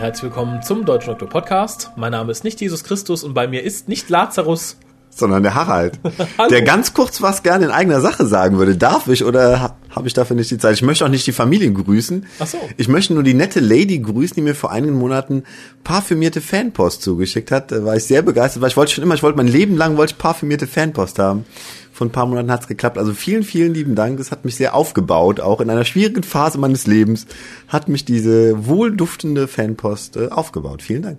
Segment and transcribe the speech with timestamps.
[0.00, 1.90] Herzlich willkommen zum Deutschen Doktor Podcast.
[1.94, 4.78] Mein Name ist nicht Jesus Christus und bei mir ist nicht Lazarus.
[5.10, 5.98] Sondern der Harald,
[6.50, 8.76] der ganz kurz was gerne in eigener Sache sagen würde.
[8.76, 10.74] Darf ich oder ha- habe ich dafür nicht die Zeit?
[10.74, 12.26] Ich möchte auch nicht die Familie grüßen.
[12.38, 12.58] Ach so.
[12.76, 15.42] Ich möchte nur die nette Lady grüßen, die mir vor einigen Monaten
[15.84, 17.72] parfümierte Fanpost zugeschickt hat.
[17.72, 19.96] Da war ich sehr begeistert, weil ich wollte schon immer, ich wollte mein Leben lang
[19.96, 21.44] wollte ich parfümierte Fanpost haben.
[21.92, 22.96] Vor ein paar Monaten hat's geklappt.
[22.96, 24.16] Also vielen, vielen lieben Dank.
[24.18, 25.40] Das hat mich sehr aufgebaut.
[25.40, 27.26] Auch in einer schwierigen Phase meines Lebens
[27.68, 30.82] hat mich diese wohlduftende Fanpost äh, aufgebaut.
[30.82, 31.18] Vielen Dank.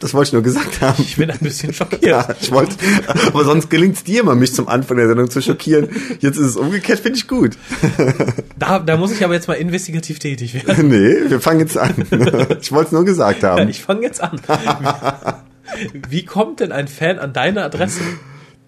[0.00, 1.02] Das wollte ich nur gesagt haben.
[1.02, 2.02] Ich bin ein bisschen schockiert.
[2.04, 2.76] Ja, ich wollte,
[3.26, 5.88] aber sonst gelingt's dir immer, mich zum Anfang der Sendung zu schockieren.
[6.20, 7.56] Jetzt ist es umgekehrt, finde ich gut.
[8.58, 10.88] Da, da muss ich aber jetzt mal investigativ tätig werden.
[10.88, 11.94] Nee, wir fangen jetzt an.
[12.60, 13.68] Ich wollte es nur gesagt haben.
[13.68, 14.40] Ich fange jetzt an.
[16.08, 18.00] Wie kommt denn ein Fan an deine Adresse?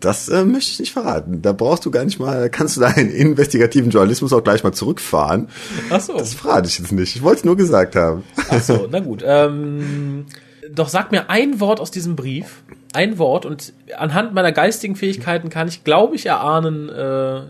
[0.00, 1.40] Das äh, möchte ich nicht verraten.
[1.40, 5.48] Da brauchst du gar nicht mal, kannst du deinen investigativen Journalismus auch gleich mal zurückfahren.
[5.88, 6.18] Ach so.
[6.18, 7.16] Das verrate ich jetzt nicht.
[7.16, 8.22] Ich wollte es nur gesagt haben.
[8.50, 9.22] Ach so, na gut.
[9.24, 10.26] Ähm,
[10.72, 12.62] doch sag mir ein Wort aus diesem Brief.
[12.92, 17.42] Ein Wort und anhand meiner geistigen Fähigkeiten kann ich, glaube ich, erahnen, äh,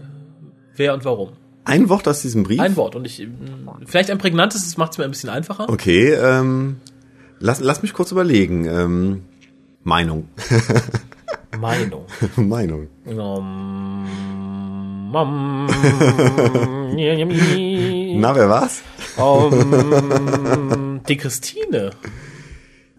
[0.75, 1.33] wer und warum.
[1.64, 2.61] Ein Wort aus diesem Brief.
[2.61, 5.69] Ein Wort und ich, ähm, vielleicht ein prägnantes, das macht es mir ein bisschen einfacher.
[5.69, 6.77] Okay, ähm,
[7.39, 8.67] lass, lass mich kurz überlegen.
[8.67, 9.23] Ähm,
[9.83, 10.28] Meinung.
[11.58, 12.05] Meinung.
[12.36, 12.89] Meinung.
[13.05, 14.06] Um,
[15.14, 15.67] um,
[18.20, 18.83] Na, wer war's?
[19.17, 21.91] um, die Christine.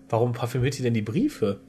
[0.10, 1.60] Warum parfümiert die denn die Briefe?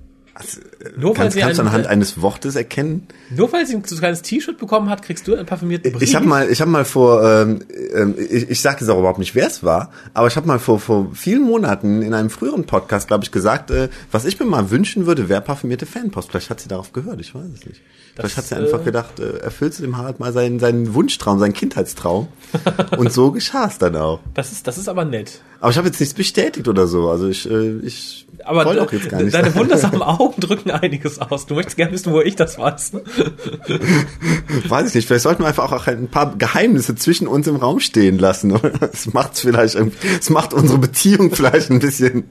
[0.97, 3.09] Nur weil Kannst, sie kannst du ein, anhand eines Wortes erkennen?
[3.35, 6.03] nur weil sie ein so kleines T-Shirt bekommen hat, kriegst du einen parfümierten Brief.
[6.03, 7.61] Ich habe mal, ich habe mal vor, ähm,
[7.93, 10.61] ähm, ich, ich sage jetzt auch überhaupt nicht, wer es war, aber ich habe mal
[10.61, 14.47] vor vor vielen Monaten in einem früheren Podcast, glaube ich, gesagt, äh, was ich mir
[14.47, 16.31] mal wünschen würde, wäre parfümierte Fanpost.
[16.31, 17.81] Vielleicht hat sie darauf gehört, ich weiß es nicht.
[18.15, 21.41] Vielleicht hat sie äh, einfach gedacht, äh, erfüllst du dem Harald mal seinen, seinen Wunschtraum,
[21.41, 22.29] seinen Kindheitstraum.
[22.97, 24.21] Und so geschah es dann auch.
[24.35, 25.41] Das ist, das ist aber nett.
[25.61, 27.11] Aber ich habe jetzt nichts bestätigt oder so.
[27.11, 29.35] Also ich, äh, ich Aber wollte auch jetzt gar nicht.
[29.35, 31.45] deine wundersamen Augen drücken einiges aus.
[31.45, 32.93] Du möchtest gerne wissen, wo ich das weiß.
[34.69, 35.07] Weiß ich nicht.
[35.07, 38.53] Vielleicht sollten wir einfach auch ein paar Geheimnisse zwischen uns im Raum stehen lassen.
[38.53, 38.71] oder?
[38.71, 42.25] Das macht's vielleicht, es macht unsere Beziehung vielleicht ein bisschen,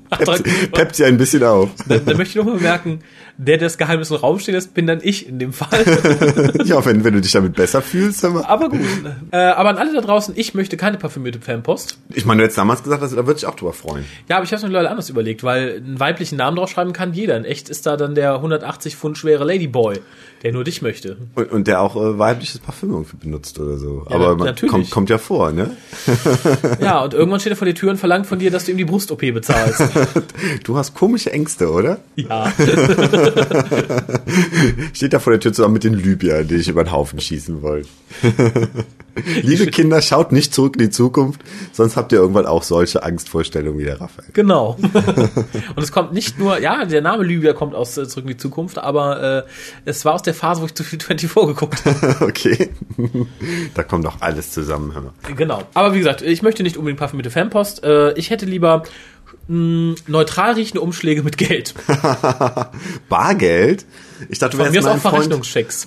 [0.71, 1.69] peppt sie ein bisschen auf.
[1.87, 3.01] Dann, dann möchte ich noch mal bemerken,
[3.37, 5.67] der, der das Geheimnis im Raum steht, das bin dann ich in dem Fall.
[6.65, 8.49] Ja, wenn, wenn du dich damit besser fühlst, aber.
[8.49, 8.79] Aber gut.
[9.31, 11.97] Äh, aber an alle da draußen, ich möchte keine parfümierte Fanpost.
[12.13, 14.05] Ich meine, du hättest damals gesagt, dass, da würde ich auch drüber freuen.
[14.27, 17.13] Ja, aber ich habe es mir leider anders überlegt, weil einen weiblichen Namen draufschreiben kann
[17.13, 17.37] jeder.
[17.37, 19.99] In echt ist da dann der 180 Pfund schwere Ladyboy,
[20.43, 21.17] der nur dich möchte.
[21.35, 24.05] Und, und der auch äh, weibliches Parfüm irgendwie benutzt oder so.
[24.09, 25.75] Ja, aber man, kommt, kommt ja vor, ne?
[26.81, 28.77] Ja, und irgendwann steht er vor der Tür und verlangt von dir, dass du ihm
[28.77, 29.81] die Brust-OP bezahlst.
[30.63, 31.99] Du hast komische Ängste, oder?
[32.15, 32.51] ja.
[34.93, 37.61] Steht da vor der Tür zusammen mit den Libyern, die ich über den Haufen schießen
[37.61, 37.87] wollte.
[39.41, 41.41] Liebe Kinder, schaut nicht zurück in die Zukunft,
[41.71, 44.29] sonst habt ihr irgendwann auch solche Angstvorstellungen wie der Raphael.
[44.33, 44.77] Genau.
[45.75, 48.37] und es kommt nicht nur, ja, der Name Libya kommt aus äh, Zurück in die
[48.37, 49.49] Zukunft, aber äh,
[49.85, 51.97] es war aus der Phase, wo ich zu viel 24 geguckt habe.
[52.27, 52.69] Okay.
[53.73, 55.13] da kommt doch alles zusammen, hör mal.
[55.35, 55.63] genau.
[55.73, 57.83] Aber wie gesagt, ich möchte nicht unbedingt parfümierte Fanpost.
[57.83, 58.83] Äh, ich hätte lieber
[59.47, 61.73] mh, neutral riechende Umschläge mit Geld.
[63.09, 63.85] Bargeld?
[64.29, 65.33] Ich dachte, du wärst mal ein Freund,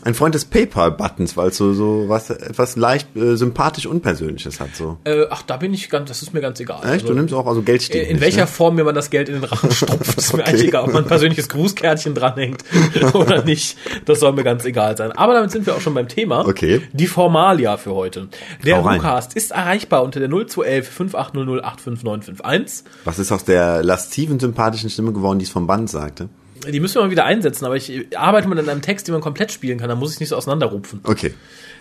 [0.05, 4.75] ein Freund des PayPal-Buttons, weil es so, so was etwas leicht äh, sympathisch Unpersönliches hat.
[4.75, 4.99] So.
[5.05, 6.81] Äh, ach, da bin ich ganz, das ist mir ganz egal.
[6.89, 7.09] Echt?
[7.09, 8.47] Du nimmst auch also Geld steht in nicht, welcher ne?
[8.47, 10.51] Form mir man das Geld in den Rachen stopft, ist mir Okay.
[10.51, 12.65] eigentlich egal, ob man ein persönliches Grußkärtchen dranhängt
[13.15, 13.77] oder nicht.
[14.05, 15.13] Das soll mir ganz egal sein.
[15.13, 16.47] Aber damit sind wir auch schon beim Thema.
[16.47, 16.83] Okay.
[16.93, 18.29] Die Formalia für heute.
[18.65, 18.81] Der.
[18.85, 22.85] WhoCast ist erreichbar unter der 0211 5800 85951.
[23.05, 26.29] Was ist aus der lasziven, sympathischen Stimme geworden, die es vom Band sagte?
[26.69, 29.23] Die müssen wir mal wieder einsetzen, aber ich arbeite mal an einem Text, den man
[29.23, 31.01] komplett spielen kann, dann muss ich nicht so auseinanderrupfen.
[31.05, 31.33] Okay.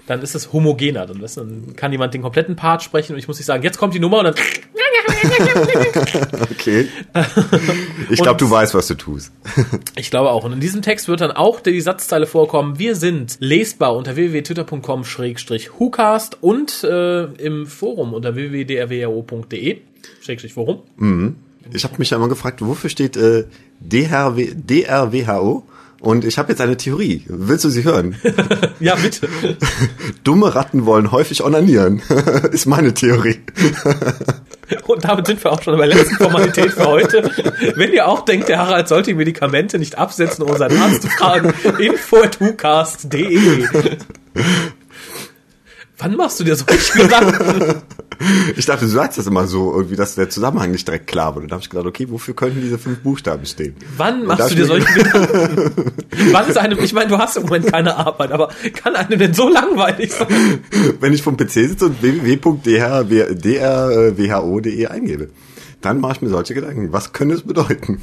[0.07, 1.05] Dann ist es homogener.
[1.05, 3.77] Dann, weißt dann kann jemand den kompletten Part sprechen und ich muss nicht sagen, jetzt
[3.77, 4.35] kommt die Nummer und dann
[6.51, 6.87] Okay.
[8.09, 9.31] Ich glaube, du weißt, was du tust.
[9.95, 10.43] Ich glaube auch.
[10.45, 12.79] Und in diesem Text wird dann auch die Satzzeile vorkommen.
[12.79, 19.77] Wir sind lesbar unter www.twitter.com-hucast und äh, im Forum unter www.drwro.de.
[20.21, 20.79] Schrägstrich Forum.
[21.73, 23.45] Ich habe mich ja immer gefragt, wofür steht äh,
[23.79, 25.63] DRW, DRWHO?
[26.01, 27.25] Und ich habe jetzt eine Theorie.
[27.27, 28.15] Willst du sie hören?
[28.79, 29.27] Ja, bitte.
[30.23, 32.01] Dumme Ratten wollen häufig onanieren.
[32.53, 33.41] ist meine Theorie.
[34.87, 37.29] Und damit sind wir auch schon bei der letzten Formalität für heute.
[37.75, 41.09] Wenn ihr auch denkt, der Harald sollte die Medikamente nicht absetzen, um seinen Arzt zu
[41.09, 43.65] fragen, info.hucast.de.
[45.99, 47.81] Wann machst du dir solche Gedanken?
[48.57, 51.43] Ich dachte, du sagst das immer so, irgendwie, dass der Zusammenhang nicht direkt klar wird.
[51.43, 53.75] Und da habe ich gedacht, okay, wofür könnten diese fünf Buchstaben stehen?
[53.95, 55.93] Wann machst du dir solche Gedanken?
[56.33, 59.33] Wann ist einem, ich meine, du hast im Moment keine Arbeit, aber kann einem denn
[59.33, 60.27] so langweilig sein?
[60.99, 62.67] Wenn ich vom PC sitze und www.drwho.de
[64.87, 65.29] eingebe.
[65.79, 66.91] Dann mache ich mir solche Gedanken.
[66.91, 68.01] Was könnte es bedeuten?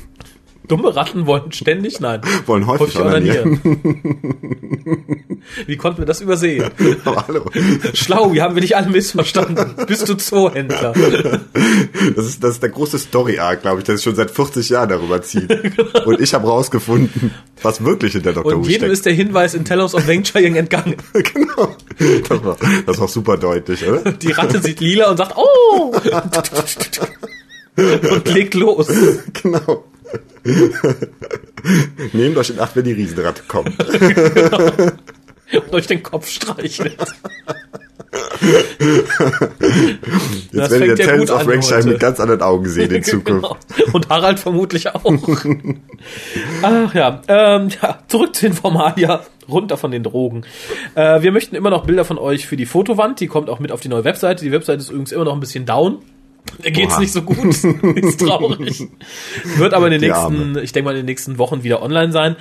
[0.69, 3.61] Dumme Ratten wollen ständig, nein, Wollen häufig, onanieren.
[5.67, 6.71] Wie konnten wir das übersehen?
[7.05, 7.51] Aber hallo.
[7.95, 9.75] Schlau, wie haben wir dich alle missverstanden?
[9.87, 10.93] Bist du Zoohändler?
[12.17, 14.89] Das ist, das ist der große Story-Arc, glaube ich, der sich schon seit 40 Jahren
[14.89, 15.51] darüber zieht.
[16.07, 17.33] Und ich habe rausgefunden,
[17.63, 18.53] was wirklich in der Dr.
[18.53, 18.93] Und Who jedem steckt.
[18.93, 20.97] ist der Hinweis in Tellers of Wengchaying entgangen.
[21.13, 21.77] genau.
[22.29, 24.13] Das war, das war super deutlich, oder?
[24.13, 25.95] Die Ratte sieht lila und sagt, oh!
[27.77, 28.89] und legt los.
[29.43, 29.85] Genau.
[32.13, 33.75] Nehmt euch in Acht, wenn die Riesenratte kommt.
[35.53, 36.97] Und euch den Kopf streichelt.
[39.61, 41.89] Jetzt Das werdet ihr gut of heute.
[41.89, 43.57] mit ganz anderen Augen sehen in Zukunft.
[43.77, 43.89] Genau.
[43.93, 45.05] Und Harald vermutlich auch.
[46.63, 47.23] Ach ja.
[47.29, 49.23] Ähm, ja, zurück zu den Formalia.
[49.49, 50.45] Runter von den Drogen.
[50.97, 53.21] Äh, wir möchten immer noch Bilder von euch für die Fotowand.
[53.21, 54.45] Die kommt auch mit auf die neue Webseite.
[54.45, 55.99] Die Webseite ist übrigens immer noch ein bisschen down.
[56.63, 57.01] Da geht's Oha.
[57.01, 57.39] nicht so gut.
[57.97, 58.89] ist traurig.
[59.57, 62.13] Wird aber in den Die nächsten, ich denke mal, in den nächsten Wochen wieder online
[62.13, 62.37] sein.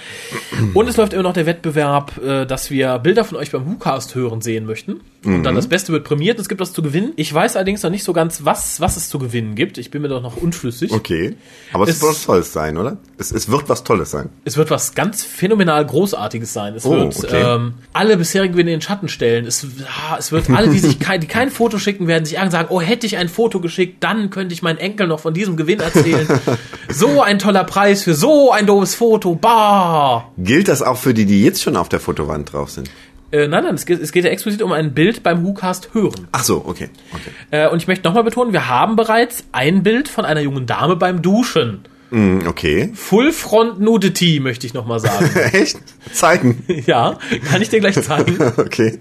[0.73, 4.15] Und es läuft immer noch der Wettbewerb, äh, dass wir Bilder von euch beim WhoCast
[4.15, 5.01] hören sehen möchten.
[5.25, 5.43] Und Mhm.
[5.43, 7.13] dann das Beste wird prämiert und es gibt was zu gewinnen.
[7.15, 9.77] Ich weiß allerdings noch nicht so ganz, was, was es zu gewinnen gibt.
[9.79, 10.91] Ich bin mir doch noch unschlüssig.
[10.91, 11.35] Okay.
[11.73, 12.97] Aber es, Es- wird was Tolles sein, oder?
[13.17, 14.29] Es, es wird was Tolles sein.
[14.43, 16.75] Es wird was ganz phänomenal Großartiges sein.
[16.75, 17.41] Es Oh, wird okay.
[17.43, 19.45] ähm, alle bisherigen Gewinne in den Schatten stellen.
[19.47, 22.67] Es, ah, es wird alle, die sich kein, die kein Foto schicken, werden sich sagen,
[22.69, 25.79] oh, hätte ich ein Foto geschickt, dann könnte ich meinen Enkel noch von diesem Gewinn
[25.79, 26.27] erzählen.
[26.89, 29.35] so ein toller Preis für so ein doofes Foto.
[29.35, 30.31] Bah!
[30.37, 32.89] Gilt das auch für die, die jetzt schon auf der Fotowand drauf sind?
[33.31, 36.27] Äh, nein, nein, es geht, es geht ja explizit um ein Bild beim WhoCast hören.
[36.31, 36.89] Ach so, okay.
[37.11, 37.31] okay.
[37.51, 40.95] Äh, und ich möchte nochmal betonen, wir haben bereits ein Bild von einer jungen Dame
[40.95, 41.85] beim Duschen.
[42.11, 42.91] Hm, okay.
[42.93, 45.29] Full Front Nudity, möchte ich nochmal sagen.
[45.51, 45.77] Echt?
[46.13, 46.63] Zeigen.
[46.85, 47.17] ja,
[47.49, 48.37] kann ich dir gleich zeigen.
[48.57, 48.99] Okay.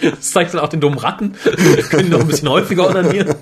[0.00, 1.34] Das zeigt dann auch den dummen Ratten.
[1.90, 3.34] Können die noch ein bisschen häufiger onanieren.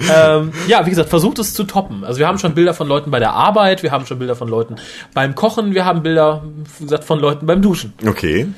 [0.00, 2.04] Ähm, ja, wie gesagt, versucht es zu toppen.
[2.04, 4.48] Also wir haben schon Bilder von Leuten bei der Arbeit, wir haben schon Bilder von
[4.48, 4.76] Leuten
[5.14, 6.44] beim Kochen, wir haben Bilder,
[6.78, 7.92] wie gesagt, von Leuten beim Duschen.
[8.06, 8.48] Okay.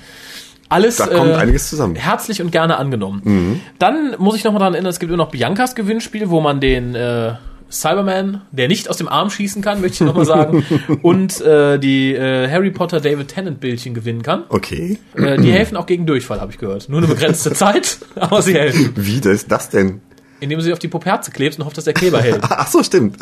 [0.69, 1.97] Alles Da kommt äh, einiges zusammen.
[1.97, 3.21] herzlich und gerne angenommen.
[3.25, 3.61] Mhm.
[3.79, 6.61] Dann muss ich noch mal daran erinnern, es gibt immer noch Biancas Gewinnspiel, wo man
[6.61, 7.35] den äh,
[7.71, 10.65] Cyberman, der nicht aus dem Arm schießen kann, möchte ich noch mal sagen,
[11.03, 14.44] und äh, die äh, Harry Potter David Tennant Bildchen gewinnen kann.
[14.49, 14.99] Okay.
[15.15, 16.89] Äh, die helfen auch gegen Durchfall, habe ich gehört.
[16.89, 18.93] Nur eine begrenzte Zeit, aber sie helfen.
[18.97, 20.00] Wie ist das denn?
[20.43, 22.41] Indem du sie auf die Poperze klebst und hofft, dass der Kleber hält.
[22.49, 23.17] Ach so, stimmt.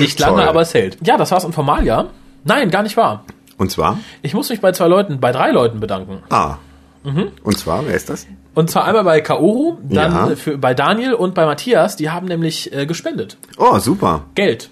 [0.00, 0.48] Nicht lange, Toll.
[0.48, 0.98] aber es hält.
[1.06, 2.08] Ja, das war's in Formalia.
[2.44, 3.24] Nein, gar nicht wahr.
[3.56, 3.98] Und zwar?
[4.22, 6.22] Ich muss mich bei zwei Leuten, bei drei Leuten bedanken.
[6.28, 6.56] Ah.
[7.04, 7.28] Mhm.
[7.44, 8.26] Und zwar, wer ist das?
[8.54, 10.36] Und zwar einmal bei Kaoru, dann Ja.
[10.36, 11.94] für, bei Daniel und bei Matthias.
[11.96, 13.36] Die haben nämlich äh, gespendet.
[13.58, 14.24] Oh, super.
[14.34, 14.70] Geld.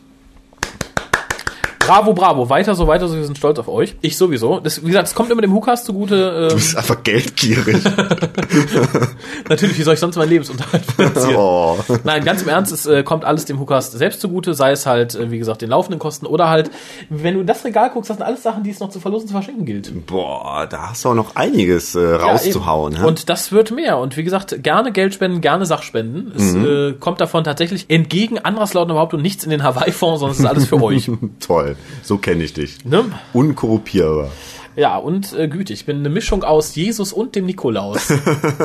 [1.86, 2.48] Bravo, bravo.
[2.48, 3.16] Weiter so, weiter so.
[3.16, 3.94] Wir sind stolz auf euch.
[4.00, 4.60] Ich sowieso.
[4.60, 6.48] Das, wie gesagt, es kommt immer dem Hukas zugute.
[6.48, 7.82] Du Äh, bist einfach geldgierig.
[9.48, 11.36] natürlich, wie soll ich sonst meinen Lebensunterhalt finanzieren?
[11.36, 11.76] oh.
[12.04, 15.14] Nein, ganz im Ernst, es äh, kommt alles dem Hukas selbst zugute, sei es halt,
[15.14, 16.70] äh, wie gesagt, den laufenden Kosten oder halt,
[17.10, 19.28] wenn du in das Regal guckst, das sind alles Sachen, die es noch zu verlosen,
[19.28, 20.06] zu verschenken gilt.
[20.06, 22.94] Boah, da hast du auch noch einiges äh, rauszuhauen.
[22.94, 23.04] Ja.
[23.04, 23.98] Und das wird mehr.
[23.98, 26.32] Und wie gesagt, gerne Geld spenden, gerne Sachspenden.
[26.36, 26.64] Es Mhm.
[26.66, 30.46] äh, kommt davon tatsächlich entgegen anderer lauten Behauptungen nichts in den Hawaii-Fonds, sondern es ist
[30.46, 31.10] alles für euch.
[31.40, 31.73] Toll.
[32.02, 32.84] So kenne ich dich.
[32.84, 33.04] Ne?
[33.32, 34.30] Unkorruptierbar.
[34.76, 35.80] Ja, und äh, gütig.
[35.80, 38.12] Ich bin eine Mischung aus Jesus und dem Nikolaus.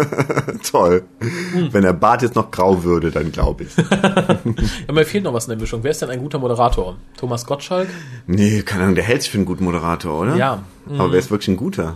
[0.72, 1.04] Toll.
[1.20, 1.72] Hm.
[1.72, 3.78] Wenn der Bart jetzt noch grau würde, dann glaube ich.
[4.88, 5.84] ja, mir fehlt noch was in der Mischung.
[5.84, 6.98] Wer ist denn ein guter Moderator?
[7.16, 7.90] Thomas Gottschalk?
[8.26, 10.36] Nee, keine Ahnung, der hält sich für einen guten Moderator, oder?
[10.36, 10.64] Ja.
[10.88, 11.96] Aber wer ist wirklich ein guter?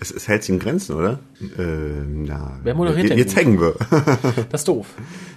[0.00, 1.20] Es, es hält sich in Grenzen, oder?
[1.58, 3.74] Ähm, na, Wer moderiert denn Jetzt hängen wir.
[4.50, 4.86] Das ist doof.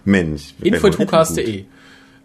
[0.04, 0.56] Mensch.
[0.60, 0.80] wer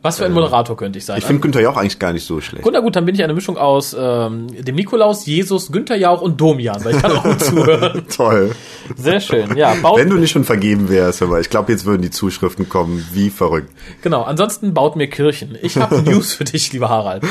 [0.02, 0.04] moderiert denn gut?
[0.04, 0.04] Info2cast.de.
[0.08, 1.18] Was für ein Moderator könnte ich sein?
[1.18, 2.62] Ich finde Günther Jauch eigentlich gar nicht so schlecht.
[2.64, 6.20] Gut, na gut, dann bin ich eine Mischung aus ähm, dem Nikolaus, Jesus, Günther Jauch
[6.22, 8.06] und Domian, weil ich kann auch gut zuhören.
[8.14, 8.52] Toll.
[8.96, 9.56] Sehr schön.
[9.56, 12.68] Ja, baut, Wenn du nicht schon vergeben wärst, aber ich glaube, jetzt würden die Zuschriften
[12.68, 13.70] kommen, wie verrückt.
[14.02, 14.22] genau.
[14.22, 15.58] Ansonsten baut mir Kirchen.
[15.62, 17.22] Ich habe News für dich, lieber Harald.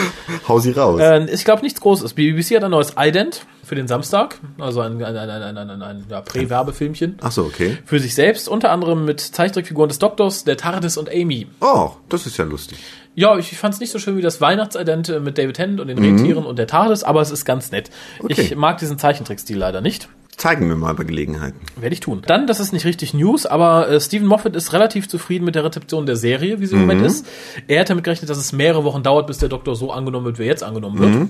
[0.47, 1.00] Hau sie raus.
[1.00, 2.13] Äh, ich glaube nichts Großes.
[2.13, 5.81] BBC hat ein neues Ident für den Samstag, also ein, ein, ein, ein, ein, ein,
[5.81, 7.77] ein ja, Prä-Werbefilmchen Ach so, okay.
[7.86, 11.47] für sich selbst, unter anderem mit Zeichentrickfiguren des Doktors, der TARDIS und Amy.
[11.59, 12.79] Oh, das ist ja lustig.
[13.13, 15.88] Ja, ich fand es nicht so schön wie das Weihnachtsident äh, mit David Tennant und
[15.88, 17.89] den Rentieren und der TARDIS, aber es ist ganz nett.
[18.19, 18.41] Okay.
[18.41, 20.07] Ich mag diesen Zeichentrickstil leider nicht.
[20.38, 21.59] Zeigen wir mal bei Gelegenheiten.
[21.75, 22.21] Werde ich tun.
[22.25, 25.65] Dann, das ist nicht richtig News, aber äh, Stephen Moffat ist relativ zufrieden mit der
[25.65, 27.25] Rezeption der Serie, wie sie im Moment ist.
[27.67, 30.39] Er hat damit gerechnet, dass es mehrere Wochen dauert, bis der Doktor so angenommen wird,
[30.39, 31.29] wie er jetzt angenommen wird.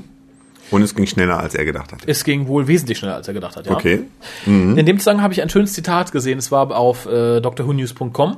[0.71, 2.01] Und es ging schneller, als er gedacht hat.
[2.05, 3.73] Es ging wohl wesentlich schneller, als er gedacht hat, ja.
[3.73, 4.01] Okay.
[4.45, 6.37] In dem Zusammenhang habe ich ein schönes Zitat gesehen.
[6.37, 8.37] Es war auf äh, drwhonews.com.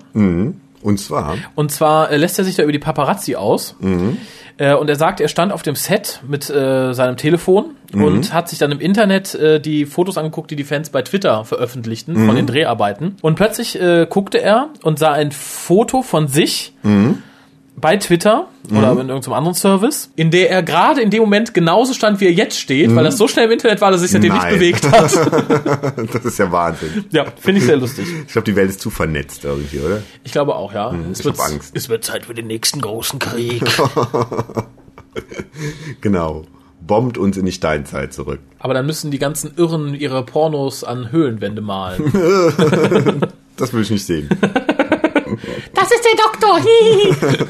[0.82, 3.76] Und zwar, Und zwar äh, lässt er sich da über die Paparazzi aus.
[4.58, 8.48] Äh, und er sagt, er stand auf dem Set mit äh, seinem Telefon und hat
[8.50, 12.36] sich dann im Internet äh, die Fotos angeguckt, die die Fans bei Twitter veröffentlichten von
[12.36, 13.16] den Dreharbeiten.
[13.22, 16.74] Und plötzlich äh, guckte er und sah ein Foto von sich
[17.76, 21.94] bei Twitter oder in irgendeinem anderen Service, in der er gerade in dem Moment genauso
[21.94, 24.12] stand, wie er jetzt steht, weil das so schnell im Internet war, dass er sich
[24.12, 24.54] seitdem nicht Nein.
[24.54, 26.14] bewegt hat.
[26.14, 27.06] das ist ja Wahnsinn.
[27.12, 28.06] ja, finde ich sehr lustig.
[28.28, 30.02] Ich glaube, die Welt ist zu vernetzt irgendwie, oder?
[30.24, 30.94] Ich glaube auch, ja.
[31.12, 31.72] es, ich wird, hab Angst.
[31.74, 33.64] es wird Zeit für den nächsten großen Krieg.
[36.02, 36.46] Genau.
[36.82, 38.40] Bombt uns in die Steinzeit zurück.
[38.58, 42.12] Aber dann müssen die ganzen Irren ihre Pornos an Höhlenwände malen.
[43.58, 44.30] Das will ich nicht sehen.
[45.74, 47.50] Das ist der Doktor.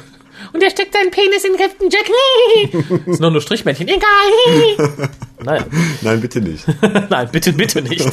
[0.53, 3.03] Und er steckt seinen Penis in Captain Jack.
[3.06, 3.88] Sind nur nur Strichmännchen.
[3.88, 5.10] Egal.
[5.41, 5.63] Naja.
[6.01, 6.65] Nein, bitte nicht.
[7.10, 8.06] Nein, bitte, bitte nicht.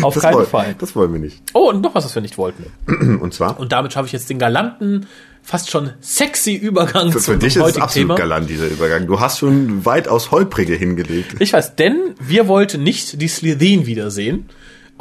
[0.00, 0.74] Auf Das keinen woll- Fall.
[0.78, 1.42] Das wollen wir nicht.
[1.52, 2.64] Oh, und noch was, was wir nicht wollten.
[3.20, 5.06] Und zwar, Und damit schaffe ich jetzt den galanten,
[5.42, 8.14] fast schon sexy Übergang für, zum für dich ist es absolut Thema.
[8.14, 9.06] galant, dieser Übergang.
[9.06, 11.34] Du hast schon weitaus Holprige hingelegt.
[11.40, 14.48] Ich weiß, denn wir wollten nicht die Slytherin wiedersehen.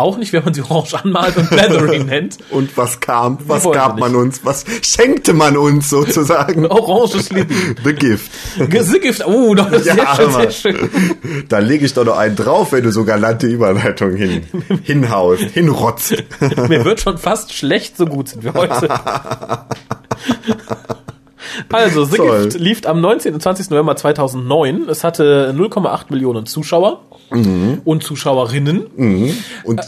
[0.02, 2.38] Auch nicht, wenn man sie orange anmalt und Blathering nennt.
[2.50, 3.38] Und was kam?
[3.46, 4.02] Was gab nicht.
[4.02, 4.44] man uns?
[4.44, 6.66] Was schenkte man uns sozusagen?
[6.72, 7.76] Orange Slytherin.
[7.84, 8.32] The Gift.
[9.02, 9.28] Gift.
[9.28, 10.90] Oh, das ist sehr schön, sehr schön.
[11.50, 14.44] Da lege ich doch noch einen drauf, wenn du so galante Überleitungen hin,
[14.84, 16.16] hinhaust, hinrotzt.
[16.68, 18.90] Mir wird schon fast schlecht, so gut sind wir heute.
[21.72, 22.44] Also, The Toll.
[22.46, 23.34] Gift lief am 19.
[23.34, 23.70] und 20.
[23.70, 24.88] November 2009.
[24.90, 28.88] Es hatte 0,8 Millionen Zuschauer und Zuschauerinnen
[29.64, 29.82] Und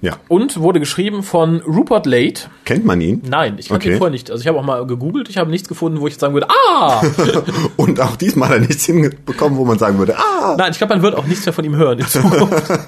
[0.00, 2.42] ja, und wurde geschrieben von Rupert Late.
[2.64, 3.20] kennt man ihn?
[3.28, 3.94] Nein, ich kannte Okay.
[3.94, 4.30] ihn vorher nicht.
[4.30, 6.46] Also ich habe auch mal gegoogelt, ich habe nichts gefunden, wo ich jetzt sagen würde,
[6.48, 7.02] ah!
[7.76, 10.94] Und auch diesmal hat er nichts hinbekommen, wo man sagen würde, ah, Nein, ich glaube,
[10.94, 12.62] man wird auch nichts mehr von ihm hören in Zukunft.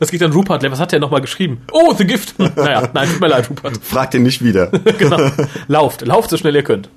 [0.00, 0.72] Das geht dann Rupert Late.
[0.72, 1.58] Was hat der nochmal geschrieben?
[1.70, 2.34] Oh, The Gift.
[2.56, 3.78] Naja, nein, tut mir leid, Rupert.
[3.80, 4.66] fragt ihn nicht wieder.
[4.98, 5.18] Genau.
[5.68, 6.88] Lauft, lauft so schnell ihr könnt.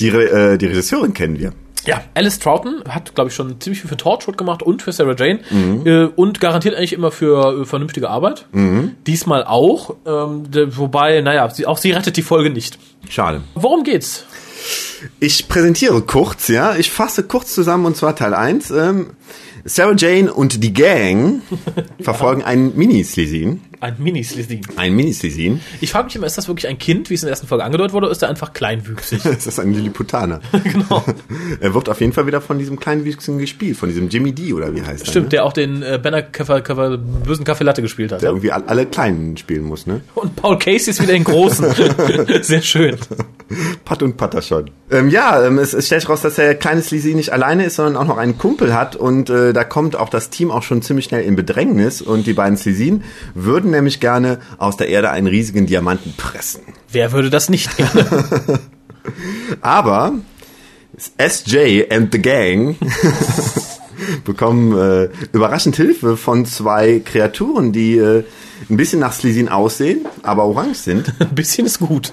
[0.00, 1.52] Die, äh, die Regisseurin kennen wir.
[1.86, 5.14] Ja, Alice Troughton hat, glaube ich, schon ziemlich viel für Torchwood gemacht und für Sarah
[5.16, 5.82] Jane Mhm.
[5.86, 8.46] äh, und garantiert eigentlich immer für äh, vernünftige Arbeit.
[8.52, 8.92] Mhm.
[9.06, 12.78] Diesmal auch, ähm, de, wobei, naja, sie, auch sie rettet die Folge nicht.
[13.08, 13.42] Schade.
[13.54, 14.24] Worum geht's?
[15.20, 16.74] Ich präsentiere kurz, ja.
[16.74, 18.70] Ich fasse kurz zusammen und zwar Teil 1.
[18.72, 19.10] Ähm,
[19.64, 21.42] Sarah Jane und die Gang
[22.00, 23.62] verfolgen einen Mini-Slesin.
[23.80, 24.62] Ein Mini-Slytherin.
[24.76, 25.60] Ein Mini-Slesin.
[25.80, 27.64] Ich frage mich immer, ist das wirklich ein Kind, wie es in der ersten Folge
[27.64, 29.22] angedeutet wurde, oder ist er einfach kleinwüchsig?
[29.24, 30.40] Das ist ein Lilliputaner.
[30.64, 31.04] genau.
[31.60, 34.52] Er wird auf jeden Fall wieder von diesem kleinen Wüchsigen gespielt, von diesem Jimmy D
[34.52, 35.10] oder wie heißt er?
[35.10, 35.30] Stimmt, Ne?
[35.30, 38.20] der auch den äh, Banner bösen Kaffee Latte gespielt hat.
[38.22, 38.32] Der Ja?
[38.32, 40.00] irgendwie all- alle Kleinen spielen muss, ne?
[40.14, 41.66] Und Paul Casey ist wieder den Großen.
[42.42, 42.96] Sehr schön.
[43.84, 44.70] Pat und Patter schon.
[44.90, 47.76] Ähm, ja, ähm, es, es stellt sich raus, dass der kleine Sleazy nicht alleine ist,
[47.76, 50.82] sondern auch noch einen Kumpel hat und äh, da kommt auch das Team auch schon
[50.82, 53.04] ziemlich schnell in Bedrängnis und die beiden Sleazien
[53.34, 56.62] würden nämlich gerne aus der Erde einen riesigen Diamanten pressen.
[56.90, 58.06] Wer würde das nicht gerne?
[59.60, 60.14] Aber
[61.18, 62.76] SJ and the Gang
[64.24, 68.24] bekommen äh, überraschend Hilfe von zwei Kreaturen, die äh,
[68.70, 71.12] ein bisschen nach Sleazien aussehen, aber orange sind.
[71.18, 72.12] Ein bisschen ist gut.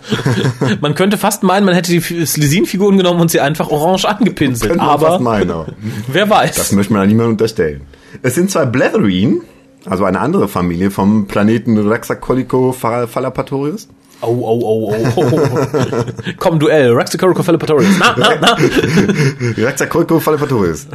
[0.82, 4.76] Man könnte fast meinen, man hätte die Slytherin-Figuren genommen und sie einfach orange angepinselt.
[4.76, 5.68] Man fast Aber meinen, aber
[6.08, 6.56] wer weiß.
[6.56, 7.82] das möchte man ja niemandem unterstellen.
[8.22, 9.42] Es sind zwei Bletherine,
[9.86, 13.88] also eine andere Familie vom Planeten Raxacolico Fallapatorius.
[14.26, 16.06] Oh, oh, oh, oh, oh.
[16.38, 16.94] Komm, Duell.
[16.94, 18.00] Raxacoricophalopatorius.
[18.00, 18.58] Na, na, na.
[19.58, 20.88] Raxacolico Fallapatorius.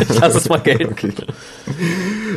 [0.00, 0.92] Ich lass es mal gelten.
[0.92, 1.12] Okay.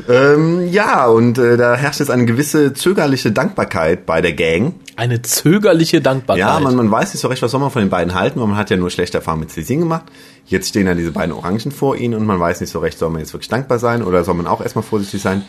[0.07, 4.75] ähm, ja, und äh, da herrscht jetzt eine gewisse zögerliche Dankbarkeit bei der Gang.
[4.95, 6.39] Eine zögerliche Dankbarkeit.
[6.39, 8.47] Ja, man, man weiß nicht so recht, was soll man von den beiden halten, weil
[8.47, 10.05] man hat ja nur schlechte Erfahrungen mit Slesin gemacht.
[10.45, 13.09] Jetzt stehen da diese beiden Orangen vor ihnen und man weiß nicht so recht, soll
[13.09, 15.43] man jetzt wirklich dankbar sein oder soll man auch erstmal vorsichtig sein.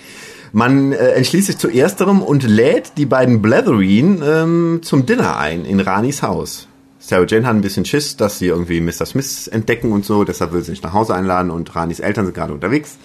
[0.52, 5.64] Man äh, entschließt sich zu ersterem und lädt die beiden Bletherine ähm, zum Dinner ein
[5.64, 6.68] in Ranis Haus.
[6.99, 9.06] Sarah Jane hat ein bisschen Schiss, dass sie irgendwie Mr.
[9.06, 12.35] Smith entdecken und so, deshalb will sie nicht nach Hause einladen und Ranis Eltern sind
[12.35, 12.97] gerade unterwegs.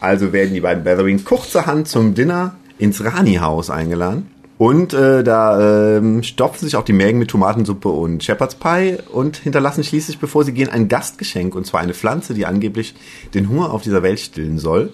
[0.00, 4.26] Also werden die beiden Bletherine kurzerhand zum Dinner ins Rani-Haus eingeladen.
[4.58, 9.36] Und äh, da ähm, stopfen sich auch die Mägen mit Tomatensuppe und Shepherd's Pie und
[9.36, 11.54] hinterlassen schließlich, bevor sie gehen, ein Gastgeschenk.
[11.54, 12.96] Und zwar eine Pflanze, die angeblich
[13.34, 14.92] den Hunger auf dieser Welt stillen soll.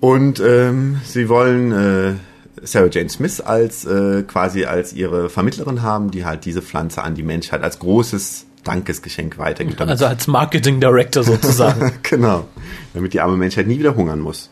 [0.00, 2.14] Und ähm, sie wollen äh,
[2.62, 7.14] Sarah Jane Smith als äh, quasi als ihre Vermittlerin haben, die halt diese Pflanze an
[7.14, 9.80] die Menschheit als großes Dankesgeschenk weitergibt.
[9.80, 11.92] Also als Marketing Director sozusagen.
[12.02, 12.46] genau.
[12.94, 14.50] Damit die arme Menschheit nie wieder hungern muss.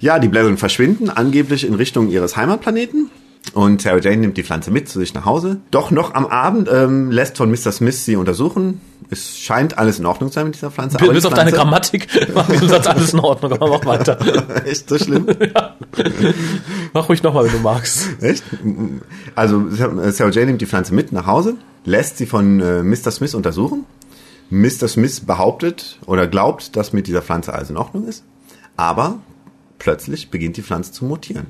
[0.00, 3.10] Ja, die Blättern verschwinden, angeblich in Richtung ihres Heimatplaneten.
[3.54, 5.60] Und Sarah Jane nimmt die Pflanze mit zu sich nach Hause.
[5.70, 7.72] Doch noch am Abend ähm, lässt von Mr.
[7.72, 8.80] Smith sie untersuchen.
[9.08, 10.98] Es scheint alles in Ordnung zu sein mit dieser Pflanze.
[10.98, 14.18] Bis die auf deine Grammatik war im Satz alles in Ordnung, aber mach weiter.
[14.66, 15.26] Echt so schlimm?
[16.92, 18.08] Mach ruhig nochmal, wenn du magst.
[18.22, 18.42] Echt?
[19.34, 23.10] Also Sarah Jane nimmt die Pflanze mit nach Hause, lässt sie von äh, Mr.
[23.10, 23.84] Smith untersuchen.
[24.50, 24.88] Mr.
[24.88, 28.24] Smith behauptet oder glaubt, dass mit dieser Pflanze alles in Ordnung ist.
[28.76, 29.18] Aber
[29.78, 31.46] plötzlich beginnt die Pflanze zu mutieren.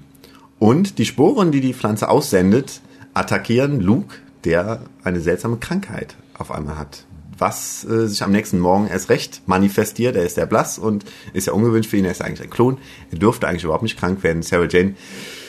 [0.59, 2.81] Und die Sporen, die die Pflanze aussendet,
[3.15, 7.05] attackieren Luke, der eine seltsame Krankheit auf einmal hat.
[7.39, 10.17] Was äh, sich am nächsten Morgen erst recht manifestiert.
[10.17, 12.07] Er ist sehr blass und ist ja ungewöhnlich für ihn.
[12.07, 12.79] Er ist eigentlich ein Klon.
[13.11, 14.43] Er dürfte eigentlich überhaupt nicht krank werden.
[14.43, 14.95] Sarah Jane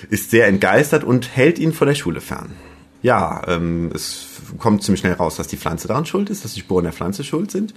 [0.10, 2.56] ist sehr entgeistert und hält ihn von der Schule fern.
[3.02, 6.62] Ja, ähm, es kommt ziemlich schnell raus, dass die Pflanze daran schuld ist, dass die
[6.62, 7.74] Sporen der Pflanze schuld sind.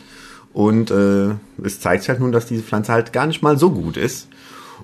[0.53, 3.71] Und äh, es zeigt sich halt nun, dass diese Pflanze halt gar nicht mal so
[3.71, 4.29] gut ist.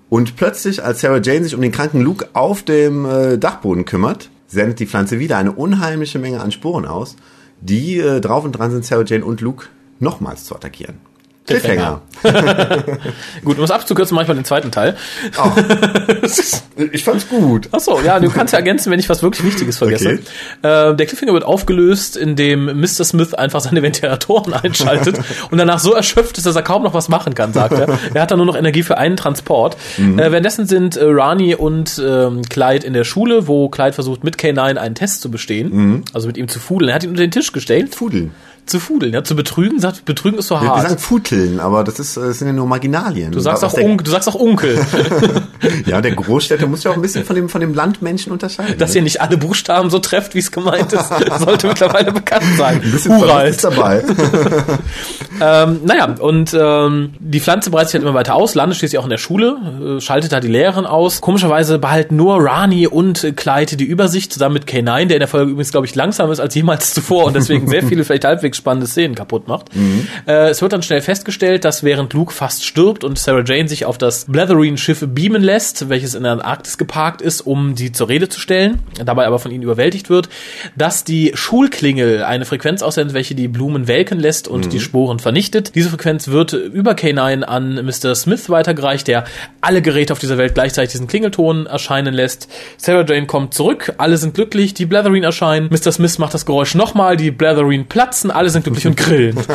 [0.09, 4.31] Und plötzlich, als Sarah Jane sich um den kranken Luke auf dem äh, Dachboden kümmert,
[4.47, 7.17] sendet die Pflanze wieder eine unheimliche Menge an Sporen aus,
[7.61, 9.67] die äh, drauf und dran sind, Sarah Jane und Luke
[9.99, 11.01] nochmals zu attackieren.
[11.47, 12.01] Cliffhanger.
[13.45, 14.97] Gut, um es abzukürzen, manchmal den zweiten Teil.
[16.93, 17.69] Ich fand's gut.
[17.73, 20.19] Achso, ja, du kannst ja ergänzen, wenn ich was wirklich Wichtiges vergesse.
[20.63, 20.91] Okay.
[20.91, 23.05] Äh, der Cliffhanger wird aufgelöst, indem Mr.
[23.05, 25.19] Smith einfach seine Ventilatoren einschaltet
[25.51, 27.99] und danach so erschöpft ist, dass er kaum noch was machen kann, sagt er.
[28.15, 29.77] Er hat dann nur noch Energie für einen Transport.
[29.97, 30.19] Mhm.
[30.19, 34.37] Äh, währenddessen sind äh, Rani und ähm, Clyde in der Schule, wo Clyde versucht, mit
[34.37, 36.05] K9 einen Test zu bestehen, Mhm.
[36.13, 36.89] also mit ihm zu fudeln.
[36.89, 37.95] Er hat ihn unter den Tisch gestellt.
[37.95, 38.33] Fudeln.
[38.67, 40.89] Zu fudeln, ja, zu betrügen, sagt, betrügen ist so Wir, wir hart.
[40.89, 43.31] sagen Futeln, aber das ist, äh, das sind ja nur Marginalien.
[43.31, 44.79] Du sagst, auch der, Un du sagst auch Onkel.
[45.87, 48.79] Ja, der Großstädter muss ja auch ein bisschen von dem, von dem Landmenschen unterscheiden.
[48.79, 48.97] Dass ne?
[48.97, 51.09] ihr nicht alle Buchstaben so trefft, wie es gemeint ist,
[51.39, 52.81] sollte mittlerweile bekannt sein.
[52.83, 54.03] ein bisschen ist dabei.
[55.41, 59.05] Ähm, naja, und ähm, die Pflanze breitet sich halt immer weiter aus, landet schließlich auch
[59.05, 61.21] in der Schule, äh, schaltet da die Lehrerin aus.
[61.21, 65.29] Komischerweise behalten nur Rani und äh, Clyde die Übersicht, zusammen mit K9, der in der
[65.29, 68.56] Folge übrigens, glaube ich, langsamer ist als jemals zuvor und deswegen sehr viele vielleicht halbwegs
[68.57, 69.71] spannende Szenen kaputt macht.
[70.27, 73.85] Äh, es wird dann schnell festgestellt, dass während Luke fast stirbt und Sarah Jane sich
[73.85, 78.29] auf das Bletherine-Schiff beamen lässt, welches in der Antarktis geparkt ist, um sie zur Rede
[78.29, 80.29] zu stellen, dabei aber von ihnen überwältigt wird,
[80.77, 85.75] dass die Schulklingel eine Frequenz aussendet, welche die Blumen welken lässt und die Sporen vernichtet.
[85.75, 88.15] Diese Frequenz wird über K9 an Mr.
[88.15, 89.25] Smith weitergereicht, der
[89.61, 92.49] alle Geräte auf dieser Welt gleichzeitig diesen Klingelton erscheinen lässt.
[92.77, 95.69] Sarah Jane kommt zurück, alle sind glücklich, die Bletherine erscheinen.
[95.71, 95.93] Mr.
[95.93, 99.39] Smith macht das Geräusch nochmal, die Bletherine platzen, alle sind glücklich und grillen.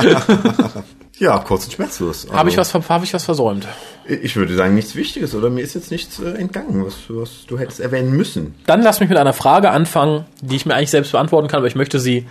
[1.22, 2.26] Ja, kurz und schmerzlos.
[2.32, 3.68] Habe ich, Also, was, hab ich was versäumt?
[4.08, 7.60] Ich würde sagen, nichts Wichtiges oder mir ist jetzt nichts äh, entgangen, was, was du
[7.60, 8.56] hättest erwähnen müssen.
[8.66, 11.68] Dann lass mich mit einer Frage anfangen, die ich mir eigentlich selbst beantworten kann, aber
[11.68, 12.26] ich möchte sie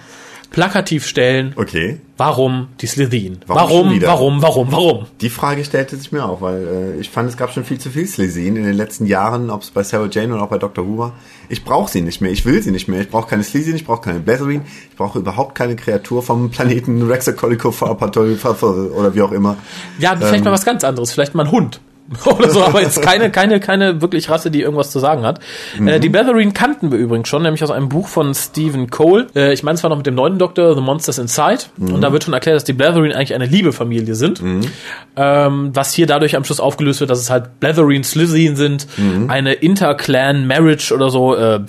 [0.50, 1.52] plakativ stellen.
[1.56, 2.00] Okay.
[2.16, 3.38] Warum die Slytherin?
[3.46, 5.06] Warum Warum, warum, warum, warum?
[5.20, 7.88] Die Frage stellte sich mir auch, weil äh, ich fand, es gab schon viel zu
[7.90, 10.86] viel Slesin in den letzten Jahren, ob es bei Sarah Jane oder auch bei Dr.
[10.86, 11.12] Who war.
[11.48, 13.00] Ich brauche sie nicht mehr, ich will sie nicht mehr.
[13.00, 17.00] Ich brauche keine Slesin, ich brauche keine Bletherine, ich brauche überhaupt keine Kreatur vom Planeten
[17.02, 18.38] Rexacolicofarpatol
[18.94, 19.56] oder wie auch immer.
[19.98, 20.44] Ja, vielleicht Ähm.
[20.44, 21.80] mal was ganz anderes, vielleicht mal ein Hund.
[22.24, 25.38] Oder so, aber jetzt keine, keine, keine wirklich Rasse, die irgendwas zu sagen hat.
[25.78, 25.88] Mhm.
[25.88, 29.28] Äh, die Bletherine kannten wir übrigens schon, nämlich aus einem Buch von Stephen Cole.
[29.36, 31.64] Äh, ich meine, es war noch mit dem neunten Doktor, The Monsters Inside.
[31.76, 31.94] Mhm.
[31.94, 34.42] Und da wird schon erklärt, dass die Bletherine eigentlich eine Liebefamilie sind.
[35.16, 38.86] Ähm, was hier dadurch am Schluss aufgelöst wird, dass es halt Bletherine Slytherin sind.
[38.96, 39.30] Mhm.
[39.30, 41.36] Eine Inter-Clan-Marriage oder so.
[41.36, 41.60] Äh,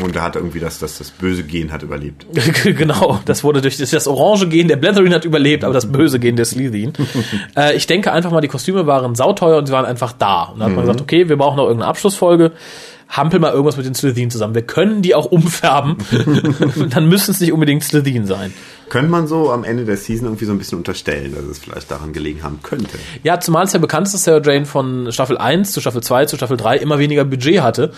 [0.00, 2.26] Und da hat irgendwie das, das, das böse Gen hat überlebt.
[2.64, 6.18] genau, das wurde durch das, das orange Gen der Bletherine hat überlebt, aber das böse
[6.18, 6.92] Gen der Slytherin.
[7.56, 10.44] äh, ich denke einfach mal, die Kostüme waren sauteuer und sie waren einfach da.
[10.44, 12.52] Und da hat man gesagt, okay, wir brauchen noch irgendeine Abschlussfolge.
[13.08, 14.54] Hampel mal irgendwas mit den Slytherin zusammen.
[14.54, 15.96] Wir können die auch umfärben.
[16.90, 18.52] Dann müssen es nicht unbedingt Slytherin sein.
[18.88, 21.90] Könnte man so am Ende der Season irgendwie so ein bisschen unterstellen, dass es vielleicht
[21.90, 22.98] daran gelegen haben könnte.
[23.24, 26.26] Ja, zumal es ja bekannt ist, dass Sarah Jane von Staffel 1 zu Staffel 2
[26.26, 27.90] zu Staffel 3 immer weniger Budget hatte.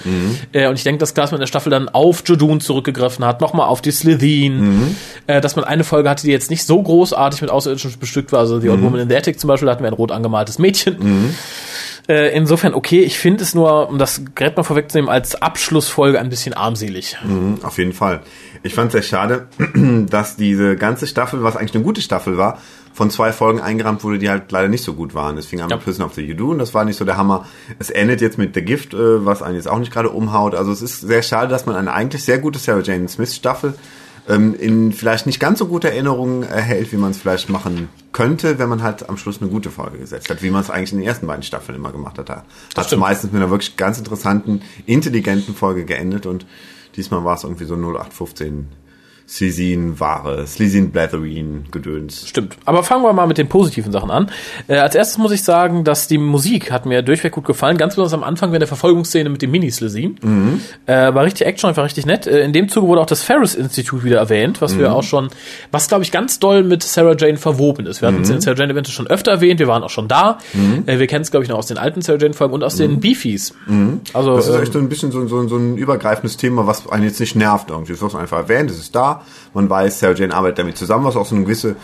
[0.53, 3.25] Äh, und ich denke, dass klar, dass man in der Staffel dann auf Jodun zurückgegriffen
[3.25, 6.83] hat, nochmal auf die Slytherin, äh, dass man eine Folge hatte, die jetzt nicht so
[6.83, 8.41] großartig mit Außerirdischen bestückt war.
[8.41, 10.59] Also The Old Woman in the Attic zum Beispiel, da hatten wir ein rot angemaltes
[10.59, 11.35] Mädchen.
[12.09, 16.31] Äh, insofern okay, ich finde es nur, um das Gerät mal vorwegzunehmen, als Abschlussfolge ein
[16.31, 17.17] bisschen armselig.
[17.23, 18.21] Mhm, auf jeden Fall.
[18.63, 19.47] Ich fand es sehr schade,
[20.09, 22.59] dass diese ganze Staffel, was eigentlich eine gute Staffel war,
[22.95, 25.37] von zwei Folgen eingerahmt wurde, die halt leider nicht so gut waren.
[25.39, 25.77] Es fing an Ja.
[25.77, 27.47] mit Prison of the You und das war nicht so der Hammer.
[27.79, 30.55] Es endet jetzt mit The Gift, äh, was einen jetzt auch nicht gerade umhaut.
[30.55, 33.75] Also es ist sehr schade, dass man eine eigentlich sehr gute Sarah Jane Smith Staffel
[34.29, 38.59] ähm, in vielleicht nicht ganz so gute Erinnerung erhält, wie man es vielleicht machen könnte,
[38.59, 40.99] wenn man halt am Schluss eine gute Folge gesetzt hat, wie man es eigentlich in
[40.99, 42.29] den ersten beiden Staffeln immer gemacht hat.
[42.29, 42.45] Da
[42.77, 46.47] hat es meistens mit einer wirklich ganz interessanten, intelligenten Folge geendet und
[46.97, 48.69] diesmal war es irgendwie so 0815
[49.29, 52.27] Slezin Ware, Slezin Blatherin Gedöns.
[52.27, 52.57] Stimmt.
[52.65, 54.31] Aber fangen wir mal mit den positiven Sachen an.
[54.69, 57.77] Äh, als erstes muss ich sagen, dass die Musik hat mir durchweg gut gefallen.
[57.77, 60.19] Ganz besonders am Anfang während der Verfolgungsszene mit dem Mini-Slesin.
[60.23, 60.61] Mhm.
[60.87, 62.27] Äh, war richtig Action, einfach richtig nett.
[62.27, 64.79] Äh, in dem Zuge wurde auch das Ferris-Institut wieder erwähnt, was Mhm.
[64.79, 65.29] wir auch schon,
[65.73, 68.01] was glaube ich ganz doll mit Sarah Jane verwoben ist.
[68.01, 68.23] Wir hatten Mhm.
[68.25, 70.39] es in Sarah Jane Events schon öfter erwähnt, wir waren auch schon da.
[70.87, 72.99] Äh, wir kennen es glaube ich noch aus den alten Sarah Jane-Folgen und aus den
[73.01, 73.53] Beefies.
[74.15, 74.37] Also Mhm.
[74.37, 77.05] Das ist ähm, echt so ein bisschen so, so, so ein übergreifendes Thema, was einen
[77.05, 77.93] jetzt nicht nervt irgendwie.
[77.93, 79.18] Es wird einfach erwähnt, es ist da.
[79.55, 81.77] Man weiß, Sarah Jane arbeitet damit zusammen, was auch so eine gewisse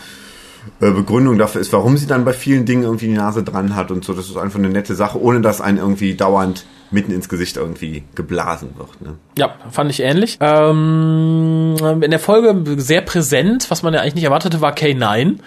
[0.81, 3.91] äh, Begründung dafür ist, warum sie dann bei vielen Dingen irgendwie die Nase dran hat
[3.91, 4.13] und so.
[4.13, 8.03] Das ist einfach eine nette Sache, ohne dass einen irgendwie dauernd mitten ins Gesicht irgendwie
[8.15, 9.01] geblasen wird.
[9.01, 9.15] Ne?
[9.37, 10.37] Ja, fand ich ähnlich.
[10.39, 15.37] Ähm, in der Folge sehr präsent, was man ja eigentlich nicht erwartete, war K9.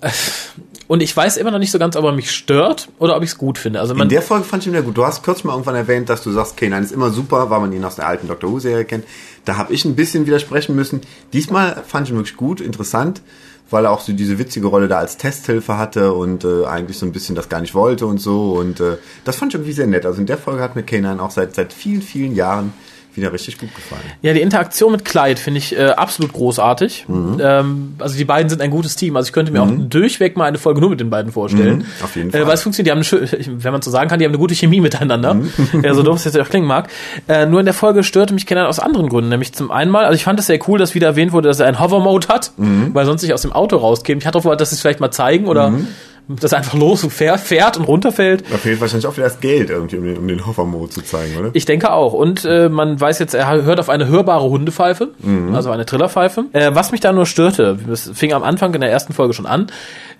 [0.00, 0.10] Äh,
[0.90, 3.30] Und ich weiß immer noch nicht so ganz, ob er mich stört oder ob ich
[3.30, 3.78] es gut finde.
[3.78, 4.96] Also In man, der Folge fand ich ihn wieder gut.
[4.96, 7.72] Du hast kurz mal irgendwann erwähnt, dass du sagst, K9 ist immer super, weil man
[7.72, 9.04] ihn aus der alten Doctor Who-Serie kennt.
[9.44, 11.02] Da habe ich ein bisschen widersprechen müssen.
[11.32, 13.22] Diesmal fand ich ihn wirklich gut, interessant,
[13.70, 17.06] weil er auch so diese witzige Rolle da als Testhilfe hatte und äh, eigentlich so
[17.06, 18.54] ein bisschen das gar nicht wollte und so.
[18.54, 20.04] Und äh, das fand ich irgendwie sehr nett.
[20.04, 22.72] Also in der Folge hat mir K9 auch seit, seit vielen, vielen Jahren
[23.14, 24.02] wieder richtig gut gefallen.
[24.22, 27.06] ja, die Interaktion mit Clyde finde ich äh, absolut großartig.
[27.08, 29.16] Ähm, also die beiden sind ein gutes Team.
[29.16, 31.78] Also ich könnte mir auch durchweg mal eine Folge nur mit den beiden vorstellen.
[31.78, 32.46] Mhm, auf jeden Äh, Fall.
[32.46, 34.54] weil es funktioniert, die haben eine wenn man so sagen kann, die haben eine gute
[34.54, 35.34] Chemie miteinander.
[35.34, 35.50] Mhm.
[35.82, 36.88] Ja, so doof es jetzt auch klingen mag.
[37.28, 39.30] Äh, nur in der Folge störte mich Kenan aus anderen Gründen.
[39.30, 41.60] Nämlich zum einen mal, also ich fand es sehr cool, dass wieder erwähnt wurde, dass
[41.60, 42.94] er einen Hover-Mode hat, Mhm.
[42.94, 44.20] weil sonst nicht aus dem Auto rauskäme.
[44.20, 45.72] Ich hatte auch dass sie es vielleicht mal zeigen oder
[46.28, 46.36] Mhm.
[46.40, 48.44] er einfach los und fährt, fährt und runterfällt.
[48.50, 51.36] Da fehlt wahrscheinlich auch wieder das Geld irgendwie, um den, um den Hover-Mode zu zeigen,
[51.38, 51.50] oder?
[51.54, 52.12] Ich denke auch.
[52.12, 55.54] Und äh, man weiß jetzt, er hört auf eine hörbare Hundepfeife, Mhm.
[55.54, 56.44] also eine Trillerpfeife.
[56.52, 59.46] Äh, was mich da nur störte, das fing am Anfang in der ersten Folge schon
[59.46, 59.66] an.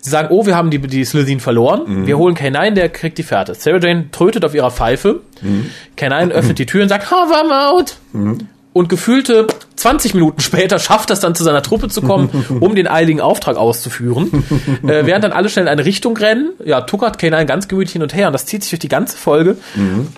[0.02, 1.82] Sie sagen, oh, wir haben die, die Slytherin verloren.
[1.86, 2.06] Mhm.
[2.06, 3.54] Wir holen K9, der kriegt die Fährte.
[3.54, 5.20] Sarah Jane trötet auf ihrer Pfeife.
[5.42, 5.66] Mhm.
[5.98, 8.40] K9 öffnet die Tür und sagt, Hover Mode.
[8.72, 12.30] Und gefühlte 20 Minuten später schafft es dann zu seiner Truppe zu kommen,
[12.60, 14.44] um den eiligen Auftrag auszuführen.
[14.86, 18.02] äh, während dann alle schnell in eine Richtung rennen, ja, tuckert K9 ganz gemütlich hin
[18.02, 19.56] und her und das zieht sich durch die ganze Folge,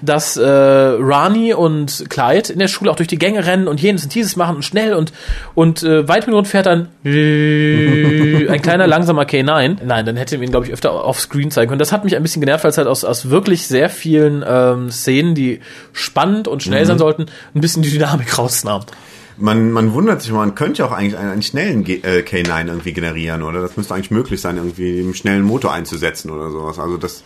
[0.03, 4.03] dass äh, Rani und Clyde in der Schule auch durch die Gänge rennen und jenes
[4.03, 5.13] und dieses machen und schnell und
[5.55, 9.77] und äh, weit mit fährt dann ein kleiner langsamer K9.
[9.85, 11.79] Nein, dann hätte man ihn glaube ich öfter offscreen zeigen können.
[11.79, 14.91] Das hat mich ein bisschen genervt, weil es halt aus, aus wirklich sehr vielen ähm,
[14.91, 15.61] Szenen, die
[15.93, 18.83] spannend und schnell sein sollten, ein bisschen die Dynamik rausnahm.
[19.39, 22.69] Man, man wundert sich, man könnte ja auch eigentlich einen, einen schnellen G äh, K9
[22.69, 23.63] irgendwie generieren, oder?
[23.63, 26.79] Das müsste eigentlich möglich sein, irgendwie einen schnellen Motor einzusetzen oder sowas.
[26.79, 27.23] Also das,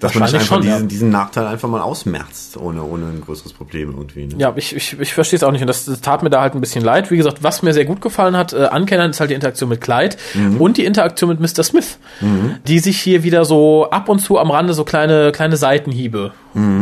[0.00, 0.74] dass man einfach schon, ja.
[0.74, 4.26] diesen, diesen Nachteil einfach mal ausmerzt, ohne, ohne ein größeres Problem irgendwie.
[4.26, 4.34] Ne?
[4.38, 6.54] Ja, ich, ich, ich verstehe es auch nicht und das, das tat mir da halt
[6.54, 7.10] ein bisschen leid.
[7.10, 9.80] Wie gesagt, was mir sehr gut gefallen hat, äh, ankennern ist halt die Interaktion mit
[9.80, 10.16] Clyde
[10.58, 11.62] und die Interaktion mit Mr.
[11.62, 11.98] Smith,
[12.66, 16.32] die sich hier wieder so ab und zu am Rande so kleine, kleine Seitenhiebe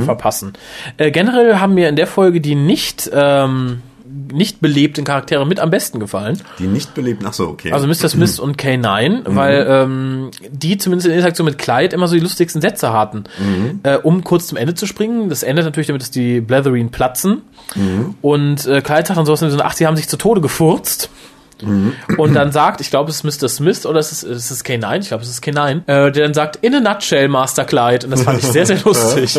[0.05, 0.55] verpassen.
[0.97, 3.83] Äh, generell haben mir in der Folge die nicht, ähm,
[4.33, 6.41] nicht belebten Charaktere mit am besten gefallen.
[6.59, 7.73] Die nicht belebten, ach so, okay.
[7.73, 8.09] Also Mr.
[8.09, 12.21] Smith und K9, weil ähm, die zumindest in der Interaktion mit Clyde immer so die
[12.21, 13.25] lustigsten Sätze hatten.
[13.83, 15.29] Äh, um kurz zum Ende zu springen.
[15.29, 17.43] Das endet natürlich damit, dass die Blatherin platzen.
[18.23, 21.11] Und äh, Clyde sagt dann sowas wie so, ach, sie haben sich zu Tode gefurzt.
[22.17, 23.49] Und dann sagt, ich glaube, es ist Mr.
[23.49, 26.35] Smith oder es ist, es ist K9, ich glaube, es ist K9, äh, der dann
[26.35, 28.07] sagt, in a nutshell, Master Clyde.
[28.07, 29.39] Und das fand ich sehr, sehr lustig.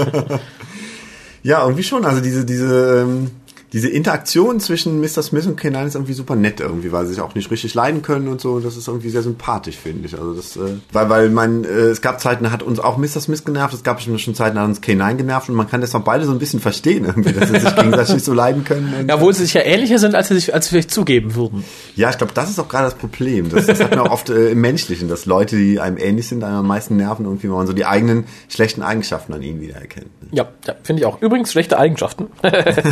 [1.43, 2.03] ja, irgendwie schon.
[2.05, 3.31] Also diese, diese, ähm,
[3.71, 5.21] diese Interaktion zwischen Mr.
[5.21, 8.01] Smith und K9 ist irgendwie super nett irgendwie, weil sie sich auch nicht richtig leiden
[8.01, 8.53] können und so.
[8.53, 10.17] Und das ist irgendwie sehr sympathisch, finde ich.
[10.17, 13.21] Also das, äh, weil, weil man, äh, es gab Zeiten, da hat uns auch Mr.
[13.21, 15.81] Smith genervt, es gab schon schon Zeiten, da hat uns K9 genervt und man kann
[15.81, 18.63] das auch beide so ein bisschen verstehen, irgendwie, dass sie sich gegenseitig nicht so leiden
[18.63, 18.93] können.
[18.93, 21.35] Und, Ja, obwohl sie sich ja ähnlicher sind, als sie sich, als sie vielleicht zugeben
[21.35, 21.63] würden.
[21.95, 23.49] Ja, ich glaube, das ist auch gerade das Problem.
[23.49, 26.43] Das, das hat man auch oft äh, im Menschlichen, dass Leute, die einem ähnlich sind,
[26.43, 30.07] einem am meisten nerven, irgendwie, weil man so die eigenen schlechten Eigenschaften an ihnen wiedererkennt.
[30.21, 30.29] Ne?
[30.31, 31.21] Ja, ja finde ich auch.
[31.21, 32.27] Übrigens schlechte Eigenschaften.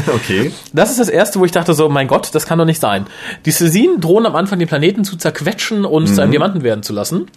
[0.07, 0.51] Okay.
[0.73, 3.05] Das ist das erste, wo ich dachte so, mein Gott, das kann doch nicht sein.
[3.45, 6.93] Die Sesinen drohen am Anfang den Planeten zu zerquetschen und zu einem Diamanten werden zu
[6.93, 7.27] lassen.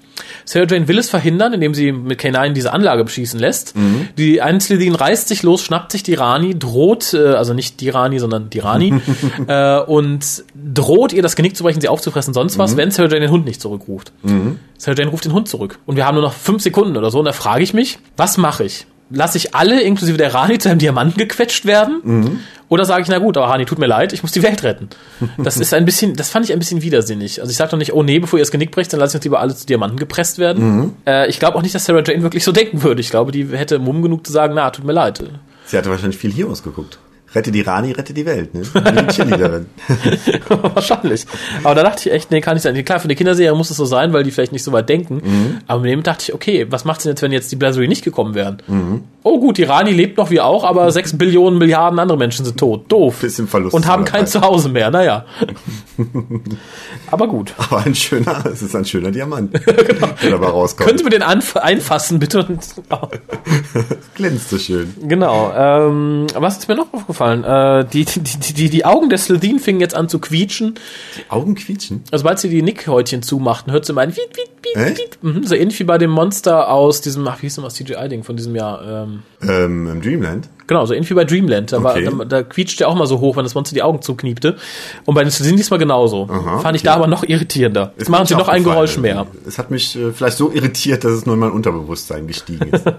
[0.44, 3.74] Sarah Jane will es verhindern, indem sie mit K9 diese Anlage beschießen lässt.
[4.18, 7.88] Die eine Slytherin reißt sich los, schnappt sich die Rani, droht, äh, also nicht die
[7.88, 9.00] Rani, sondern die Rani,
[9.46, 13.20] äh, und droht ihr das Genick zu brechen, sie aufzufressen, sonst was, wenn Sarah Jane
[13.20, 14.12] den Hund nicht zurückruft.
[14.76, 15.78] Sarah Jane ruft den Hund zurück.
[15.86, 18.36] Und wir haben nur noch fünf Sekunden oder so, und da frage ich mich, was
[18.36, 18.86] mache ich?
[19.10, 22.40] Lasse ich alle, inklusive der Rani, zu einem Diamanten gequetscht werden?
[22.68, 24.88] Oder sage ich, na gut, aber Rani, tut mir leid, ich muss die Welt retten.
[25.38, 27.40] Das ist ein bisschen, das fand ich ein bisschen widersinnig.
[27.40, 29.14] Also ich sage doch nicht, oh nee, bevor ihr das Genick brecht, dann lasse ich
[29.16, 30.92] uns lieber alle zu Diamanten gepresst werden.
[31.06, 33.00] Äh, ich glaube auch nicht, dass Sarah Jane wirklich so denken würde.
[33.00, 35.20] Ich glaube, die hätte Mumm genug zu sagen, na, tut mir leid.
[35.66, 36.98] Sie hatte wahrscheinlich viel Heroes geguckt.
[37.34, 38.62] Rette die Rani, rette die Welt, ne?
[39.06, 39.66] Cheerleaderin.
[40.48, 41.26] Wahrscheinlich.
[41.62, 42.84] Aber da dachte ich echt, nee, kann nicht sein.
[42.84, 45.60] Klar, für eine Kinderserie muss es so sein, weil die vielleicht nicht so weit denken.
[45.68, 48.02] Aber mit dem dachte ich, okay, was macht's denn jetzt, wenn jetzt die Blazery nicht
[48.04, 48.62] gekommen wären?
[49.22, 52.58] Oh gut, die Rani lebt noch wie auch, aber sechs Billionen Milliarden andere Menschen sind
[52.58, 52.90] tot.
[52.90, 53.20] Doof.
[53.20, 54.26] Bisschen Verlust Und haben kein.
[54.26, 54.90] Zuhause mehr.
[54.90, 55.26] Naja.
[57.10, 57.52] aber gut.
[57.58, 59.54] Aber ein schöner, es ist ein schöner Diamant,
[60.22, 60.86] der dabei rauskommt.
[60.86, 62.46] Können Sie mir den anf einfassen, bitte?
[64.14, 64.94] Glänzt so schön.
[65.06, 65.52] genau.
[65.54, 67.44] Ähm, was ist mir noch aufgefallen?
[67.44, 70.74] Äh, die, die, die, die, die Augen der Slitheen fingen jetzt an zu quietschen.
[71.28, 72.04] Augen quietschen.
[72.10, 74.98] Also, sobald sie die Nickhäutchen zumachten, hört sie mal ein Wiet, Wiet, Wiet, Echt?
[74.98, 75.18] Wiet.
[75.22, 78.22] Mhm, so ähnlich wie bei dem Monster aus diesem, ach, wie hieß denn das CGI-Ding
[78.22, 78.82] von diesem Jahr?
[78.86, 79.09] Ähm,
[79.42, 80.48] Ähm, Im Dreamland.
[80.66, 81.72] genau, so ähnlich wie bei Dreamland.
[81.72, 82.06] Da, Okay.
[82.06, 84.56] war, da, da quietscht der auch mal so hoch, wenn das Monster die Augen zukniepte.
[85.06, 86.28] Und bei den Slitheen diesmal genauso.
[86.30, 86.88] Aha, Fand ich okay.
[86.88, 87.92] da aber noch irritierender.
[87.94, 89.26] Jetzt Ist machen sie noch ein Geräusch mehr.
[89.46, 92.84] Es hat mich äh, vielleicht so irritiert, dass es nur in mein Unterbewusstsein gestiegen ist.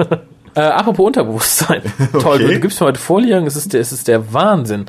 [0.54, 1.82] Äh, apropos Unterbewusstsein.
[2.12, 2.54] Toll, Okay.
[2.56, 4.86] du gibst mir heute Vorliegen, es ist, der, es ist der Wahnsinn.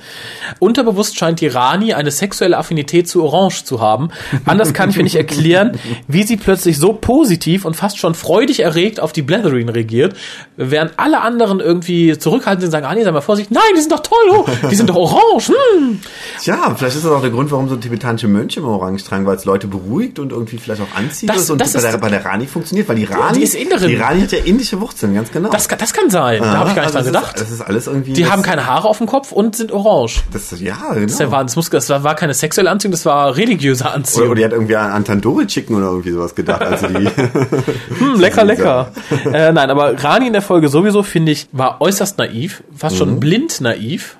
[0.58, 4.10] Unterbewusst scheint die Rani eine sexuelle Affinität zu Orange zu haben.
[4.44, 8.60] Anders kann ich mir nicht erklären, wie sie plötzlich so positiv und fast schon freudig
[8.60, 10.16] erregt auf die Bletherine regiert,
[10.56, 13.80] während alle anderen irgendwie zurückhaltend sind und sagen, ah nee, sei mal vorsichtig, nein, die
[13.80, 15.48] sind doch toll, oh, die sind doch orange.
[15.48, 16.00] Hm.
[16.40, 19.36] Tja, vielleicht ist das auch der Grund, warum so tibetanische Mönche immer orange tragen, weil
[19.36, 22.08] es Leute beruhigt und irgendwie vielleicht auch anzieht Das- ist und das bei, der, bei
[22.08, 23.88] der Rani funktioniert, weil die Rani, die ist Inderin.
[23.88, 25.50] die Rani hat ja indische Wurzeln, ganz genau.
[25.52, 27.36] Das, kann- das kann sein, da habe ich gar nicht also dran das gedacht.
[27.36, 28.12] Ist, das ist alles irgendwie.
[28.12, 30.22] die das, haben keine Haare auf dem Kopf und sind orange.
[30.32, 31.06] Das, ja, genau.
[31.06, 31.46] Das, Wahnsinn.
[31.46, 34.22] das, muss, das war, war keine sexuelle Anziehung, das war religiöse Anziehung.
[34.24, 37.08] oder, oder die hat irgendwie an, an Tandoori Chicken oder irgendwie sowas gedacht, also die.
[37.98, 38.92] Hm, lecker, lecker.
[39.32, 42.98] äh, nein, aber Rani in der Folge sowieso, finde ich, war äußerst naiv, fast Mhm.
[42.98, 44.16] schon blind naiv.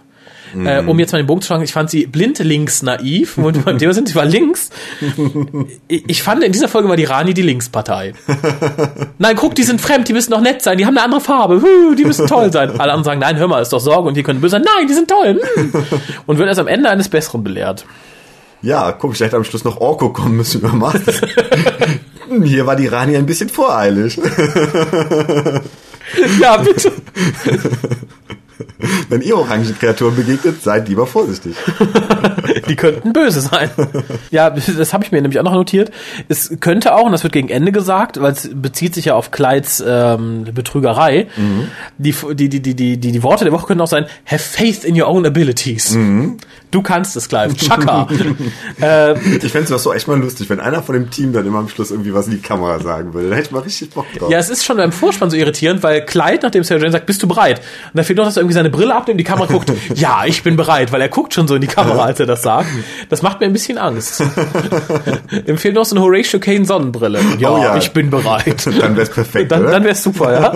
[0.55, 3.38] Äh, um jetzt mal den Bogen zu schlagen, ich fand sie blind links naiv.
[3.43, 4.71] Und beim Thema sind, sie war links.
[5.88, 8.12] Ich, ich fand, in dieser Folge war die Rani die Linkspartei.
[9.19, 11.62] Nein, guck, die sind fremd, die müssen doch nett sein, die haben eine andere Farbe,
[11.62, 12.71] Huh, die müssen toll sein.
[12.71, 14.65] Alle anderen sagen, nein, hör mal, ist doch Sorge und die können böse sein.
[14.77, 15.41] Nein, die sind toll.
[15.55, 15.73] Hm.
[16.27, 17.85] Und wird erst am Ende eines Besseren belehrt.
[18.62, 21.21] ja, guck, ich hätte am Schluss noch Orko kommen müssen über Masters.
[22.45, 24.19] Hier war die Rani ein bisschen voreilig.
[26.41, 26.93] Ja, bitte.
[29.09, 31.55] Wenn ihr orangen Kreaturen begegnet, seid lieber vorsichtig.
[32.69, 33.71] Die könnten böse sein.
[34.31, 35.91] Ja, das habe ich mir nämlich auch noch notiert.
[36.29, 39.31] Es könnte auch, und das wird gegen Ende gesagt, weil es bezieht sich ja auf
[39.31, 41.27] Clydes ähm, Betrügerei,
[41.99, 44.85] die, die, die, die, die, die, die Worte der Woche können auch sein, have faith
[44.85, 45.97] in your own abilities.
[46.71, 47.55] Du kannst es, Clive.
[47.57, 48.09] Chaka.
[48.81, 49.12] äh,
[49.45, 51.69] Ich fände es so echt mal lustig, wenn einer von dem Team dann immer am
[51.69, 53.29] Schluss irgendwie was in die Kamera sagen würde.
[53.29, 54.31] Da hätte ich mal richtig Bock drauf.
[54.31, 57.23] ja, es ist schon beim Vorspann so irritierend, weil Clyde, nachdem Sarah Jane sagt, bist
[57.23, 57.59] du bereit?
[57.59, 60.43] Und da fehlt noch, dass er irgendwie seine Brille abnimmt, die Kamera guckt, ja, ich
[60.43, 62.69] bin bereit, weil er guckt schon so in die Kamera, als er das sagt.
[63.09, 64.23] Das macht mir ein bisschen Angst.
[65.47, 67.21] Ihm fehlt noch so eine Horatio Kane Sonnenbrille.
[67.39, 67.77] Ja, Oh ja.
[67.77, 68.67] ich bin bereit.
[68.81, 69.71] Dann wär's perfekt, Dann, oder?
[69.73, 70.53] dann wär's super, ja.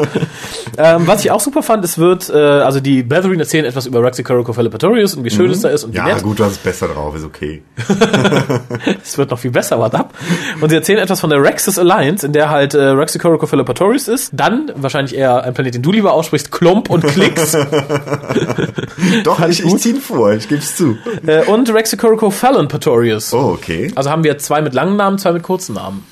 [0.96, 4.02] ähm, was ich auch super fand, es wird, äh, also die Brethren erzählen etwas über
[4.02, 6.22] Raxicorico Felipatorius und wie schön es da ist und wie ja, nett.
[6.22, 7.62] gut, du hast es besser drauf, ist okay.
[9.02, 10.14] Es wird noch viel besser, warte ab.
[10.60, 14.30] Und sie erzählen etwas von der Rexus Alliance, in der halt äh, Raxicorico Felipatorius ist.
[14.32, 17.56] Dann, wahrscheinlich eher ein Planet, den du lieber aussprichst, Klomp und Klicks.
[19.24, 20.96] Doch, ich, ich zieh ihn vor, ich geb's zu.
[21.26, 23.32] äh, und Raxicorico Fallonpatorius.
[23.32, 23.92] Oh, okay.
[23.94, 26.04] Also haben wir zwei mit langen Namen, zwei mit kurzen Namen.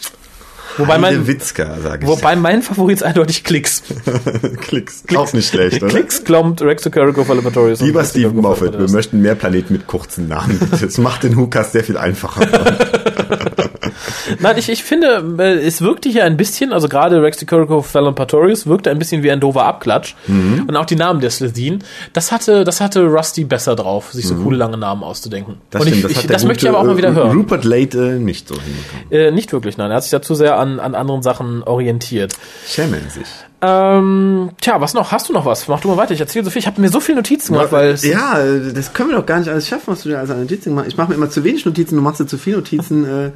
[0.77, 2.09] Wobei mein, Witzka, sag ich.
[2.09, 3.85] wobei mein Favorit ist eindeutig Klicks.
[4.61, 5.05] Klicks.
[5.15, 5.93] Auch nicht schlecht, oder?
[5.93, 7.81] Klicks, Klomp, Raxicorico Felipatorius.
[7.81, 10.59] und Lieber Steven Moffat, wir möchten mehr Planeten mit kurzen Namen.
[10.73, 12.45] Das macht den Hukas sehr viel einfacher.
[14.41, 18.67] Nein, ich, ich finde, äh, es wirkte hier ein bisschen, also gerade Rexicorico Fallon Patorius
[18.67, 20.15] wirkte ein bisschen wie ein doofer Abklatsch.
[20.27, 20.65] Mhm.
[20.67, 24.35] Und auch die Namen der Slitheen, das hatte, das hatte Rusty besser drauf, sich so
[24.37, 25.55] coole lange Namen auszudenken.
[25.55, 25.61] Mhm.
[25.71, 27.37] Das und stimmt, ich, das, ich, das möchte ich aber auch mal wieder hören.
[27.37, 29.13] Rupert Late äh, nicht so hinbekommen.
[29.13, 29.91] Äh, nicht wirklich, nein.
[29.91, 32.35] Er hat sich dazu sehr an, an anderen Sachen orientiert.
[32.67, 33.27] Schämen sich.
[33.65, 35.13] Ähm, tja, was noch?
[35.13, 35.69] Hast du noch was?
[35.69, 36.13] Mach du mal weiter.
[36.13, 36.61] Ich erzähle so viel.
[36.61, 38.39] Ich habe mir so viele Notizen gemacht, weil ja,
[38.75, 40.89] das können wir doch gar nicht alles schaffen, was du dir als Notizen machst.
[40.89, 43.05] Ich mache mir immer zu wenig Notizen, du machst dir zu viele Notizen.
[43.05, 43.31] Äh.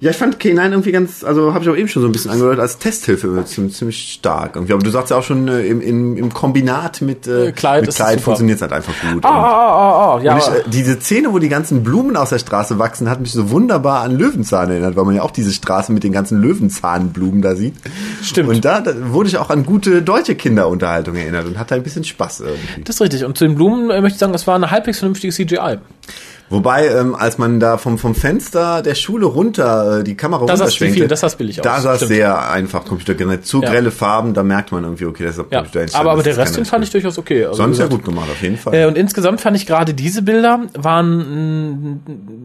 [0.00, 2.30] Ja, ich fand K9 irgendwie ganz, also habe ich auch eben schon so ein bisschen
[2.30, 4.56] angehört, als Testhilfe ziemlich, ziemlich stark.
[4.56, 4.72] Irgendwie.
[4.72, 7.56] Aber du sagst ja auch schon, äh, im, im, im Kombinat mit, äh, Äh, mit
[7.56, 8.18] Clyde super.
[8.20, 9.24] funktioniert es halt einfach gut.
[9.24, 10.20] Ah, ah, ah, ah, ah.
[10.22, 13.20] Ja, Und ich, äh, diese Szene, wo die ganzen Blumen aus der Straße wachsen, hat
[13.20, 16.40] mich so wunderbar an Löwenzahn erinnert, weil man ja auch diese Straße mit den ganzen
[16.40, 17.74] Löwenzahnblumen da sieht.
[18.22, 18.48] Stimmt.
[18.48, 22.04] Und da, da wurde ich auch an gute deutsche Kinderunterhaltung erinnert und hatte ein bisschen
[22.04, 22.84] Spaß irgendwie.
[22.84, 23.24] das ist richtig.
[23.24, 25.78] Und zu den Blumen äh, möchte ich sagen, das war eine halbwegs vernünftige CGI.
[26.50, 30.52] Wobei, ähm, als man da vom, vom Fenster der Schule runter äh, die Kamera Da
[30.52, 33.46] runterschwenkte, viel- das sah's billig aus, Da sah es sehr einfach computergeneriert.
[33.46, 33.70] Zu Ja.
[33.70, 36.56] grelle Farben, da merkt man irgendwie, okay, das ist Ja, Computer aber, aber der Rest,
[36.56, 37.46] den fand ich durchaus okay.
[37.46, 38.74] Also, Sonst ja gut gemacht, auf jeden Fall.
[38.74, 42.00] Äh, und insgesamt fand ich gerade diese Bilder waren ein,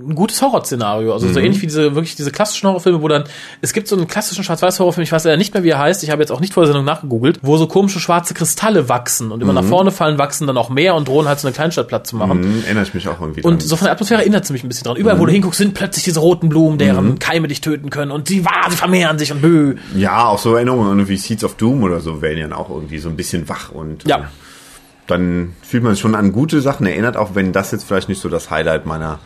[0.09, 1.13] ein gutes Horrorszenario.
[1.13, 1.33] Also Mhm.
[1.33, 3.25] so ähnlich wie diese wirklich diese klassischen Horrorfilme, wo dann
[3.61, 6.09] es gibt so einen klassischen Schwarz-Weiß-Horrorfilm, ich weiß leider nicht mehr, wie er heißt, ich
[6.11, 9.41] habe jetzt auch nicht vor der Sendung nachgegoogelt, wo so komische schwarze Kristalle wachsen und
[9.41, 12.07] immer nach vorne fallen, wachsen dann auch mehr und drohen halt so eine Kleinstadt platt
[12.07, 12.41] zu machen.
[12.43, 14.67] Hm, erinnere ich mich auch irgendwie Und Und so von der Atmosphäre erinnert mich ein
[14.69, 14.95] bisschen dran.
[14.97, 18.29] Überall, wo du hinguckst, sind plötzlich diese roten Blumen, deren Keime dich töten können und
[18.29, 19.75] die, wahr, sie vermehren sich und bö.
[19.95, 23.09] Ja, auch so Erinnerungen wie Seeds of Doom oder so werden ja auch irgendwie so
[23.09, 24.17] ein bisschen wach und Ja.
[24.17, 24.21] äh,
[25.07, 28.21] dann fühlt man sich schon an gute Sachen erinnert, auch wenn das jetzt vielleicht nicht
[28.21, 29.19] so das Highlight meiner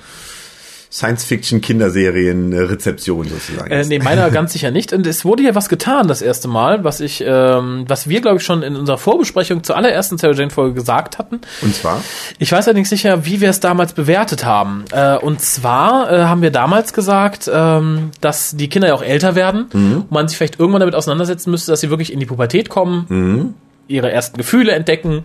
[0.94, 4.94] Science-Fiction-Kinderserien-Rezeption sozusagen Äh, nee, meiner ganz sicher nicht.
[4.94, 8.38] Und es wurde ja was getan das erste Mal, was ich, ähm, was wir, glaube
[8.38, 11.42] ich, schon in unserer Vorbesprechung zur allerersten Sarah Jane-Folge gesagt hatten.
[11.64, 12.04] Und zwar?
[12.38, 14.86] Ich weiß allerdings sicher, wie wir es damals bewertet haben.
[14.92, 19.34] Äh, und zwar äh, haben wir damals gesagt, ähm, dass die Kinder ja auch älter
[19.34, 22.70] werden und man sich vielleicht irgendwann damit auseinandersetzen müsste, dass sie wirklich in die Pubertät
[22.70, 23.56] kommen,
[23.88, 25.24] ihre ersten Gefühle entdecken.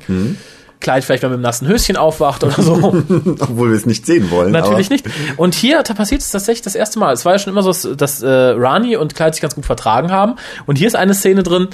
[0.81, 2.75] Kleid vielleicht mal mit einem nassen Höschen aufwacht oder so.
[3.41, 4.53] Obwohl wir es nicht sehen wollen.
[4.53, 5.07] Natürlich nicht.
[5.37, 7.12] Und hier da passiert es tatsächlich das erste Mal.
[7.12, 9.67] Es war ja schon immer so, dass, dass äh, Rani und Clyde sich ganz gut
[9.67, 10.37] vertragen haben.
[10.67, 11.69] Und hier ist eine Szene drin,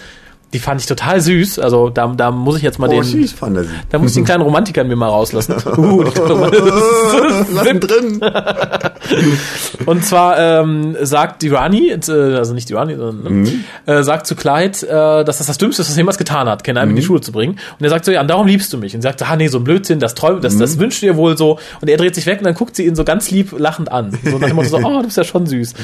[0.55, 1.59] die fand ich total süß.
[1.59, 3.71] Also da, da muss ich jetzt mal Oh, den, süß fand er sie.
[3.91, 5.57] da muss ich den kleinen Romantiker mir mal rauslassen.
[5.77, 6.03] Uh,
[7.53, 8.21] Lass ihn drin.
[9.87, 13.65] und zwar ähm, sagt die Rani, äh, also nicht die Rani, sondern Mhm.
[13.87, 16.63] äh, sagt zu Clyde, äh, dass das das Dümmste ist, was er jemals getan hat,
[16.65, 16.97] Ken einem Mhm.
[16.97, 17.59] in die Schule zu bringen.
[17.79, 18.95] Und er sagt so, ja, und darum liebst du mich.
[18.95, 20.61] Und sagt, ah nee, so ein Blödsinn, das träum, das, Mhm.
[20.61, 21.59] das wünscht dir wohl so.
[21.81, 24.17] Und er dreht sich weg und dann guckt sie ihn so ganz lieb lachend an.
[24.25, 25.75] So nach dem Motto so, oh, du bist ja schon süß.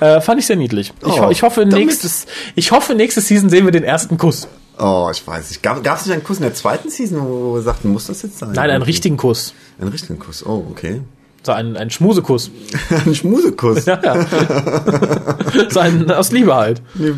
[0.00, 0.92] Äh, fand ich sehr niedlich.
[1.04, 4.48] Oh, ich hoffe, nächstes, ich hoffe, nächste Season sehen wir den ersten Kuss.
[4.78, 5.62] Oh, ich weiß nicht.
[5.62, 8.38] Gab es nicht einen Kuss in der zweiten Season, wo wir sagten, muss das jetzt
[8.38, 8.52] sein?
[8.52, 9.54] Nein, einen richtigen Kuss.
[9.80, 10.44] Einen richtigen Kuss.
[10.44, 11.00] Oh, okay.
[11.44, 12.50] So ein, ein Schmusekuss.
[13.06, 13.86] Ein Schmusekuss.
[13.86, 14.26] Ja, ja.
[15.70, 16.82] so ein, aus Liebe halt.
[16.94, 17.12] Nee,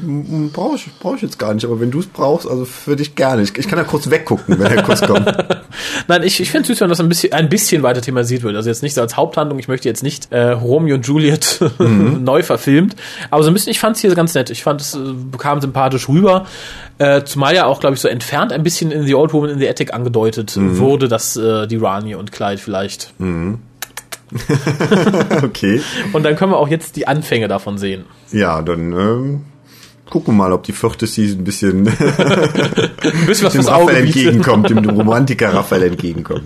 [0.53, 3.15] brauche ich, brauch ich jetzt gar nicht, aber wenn du es brauchst, also für dich
[3.15, 3.43] gerne.
[3.43, 5.27] Ich, ich kann ja kurz weggucken, wenn der Kuss kommt.
[6.09, 8.55] Nein, ich, ich finde süß, wenn das ein bisschen, ein bisschen weiter thematisiert wird.
[8.57, 9.59] Also jetzt nicht so als Haupthandlung.
[9.59, 12.95] Ich möchte jetzt nicht äh, Romeo und Juliet neu verfilmt.
[13.31, 14.51] Aber so ein bisschen, ich fand es hier ganz nett.
[14.51, 14.99] Ich fand es äh,
[15.31, 16.47] bekam sympathisch rüber.
[16.99, 19.59] Äh, zumal ja auch, glaube ich, so entfernt ein bisschen in The Old Woman in
[19.59, 23.15] the Attic angedeutet wurde, dass äh, die Rani und Clyde vielleicht.
[25.43, 25.81] Okay.
[26.13, 28.05] Und dann können wir auch jetzt die Anfänge davon sehen.
[28.33, 29.41] Ja, dann ähm,
[30.09, 34.71] gucken wir mal, ob die vierte Season ein bisschen Ein bisschen was dem Raphael entgegenkommt,
[34.71, 36.43] dem Romantiker Raphael entgegenkommt.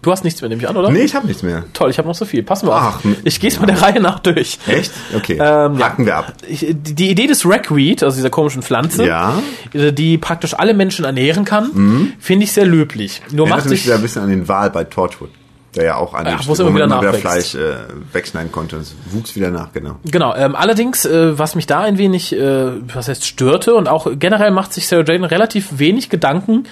[0.00, 0.90] Du hast nichts mehr, nehme ich an, oder?
[0.90, 1.64] Nee, ich habe nichts mehr.
[1.72, 2.42] Toll, ich habe noch so viel.
[2.44, 3.00] Passen wir auf.
[3.04, 4.58] Ach, Ich gehe es mal der Reihe nach durch.
[4.68, 4.92] Echt?
[5.14, 5.32] Okay.
[5.34, 5.38] Ähm,
[5.78, 5.86] ja.
[5.86, 6.32] Haken wir ab.
[6.48, 9.42] Ich, die Idee des Ragweed, also dieser komischen Pflanze, Ja.
[9.74, 13.22] die praktisch alle Menschen ernähren kann, finde ich sehr löblich.
[13.32, 15.30] Nur Erinnert macht mich sich wieder ein bisschen an den Wal bei Torchwood,
[15.74, 17.20] der ja auch an den Ach, wo es wo immer wieder nachwächst.
[17.20, 17.76] Fleisch äh,
[18.12, 18.76] wegschneiden konnte.
[18.76, 19.96] Es wuchs wieder nach, genau.
[20.10, 20.34] genau.
[20.34, 24.50] Ähm, allerdings, äh, was mich da ein wenig, äh, was heißt störte und auch generell
[24.50, 26.64] macht sich Sarah Jane relativ wenig Gedanken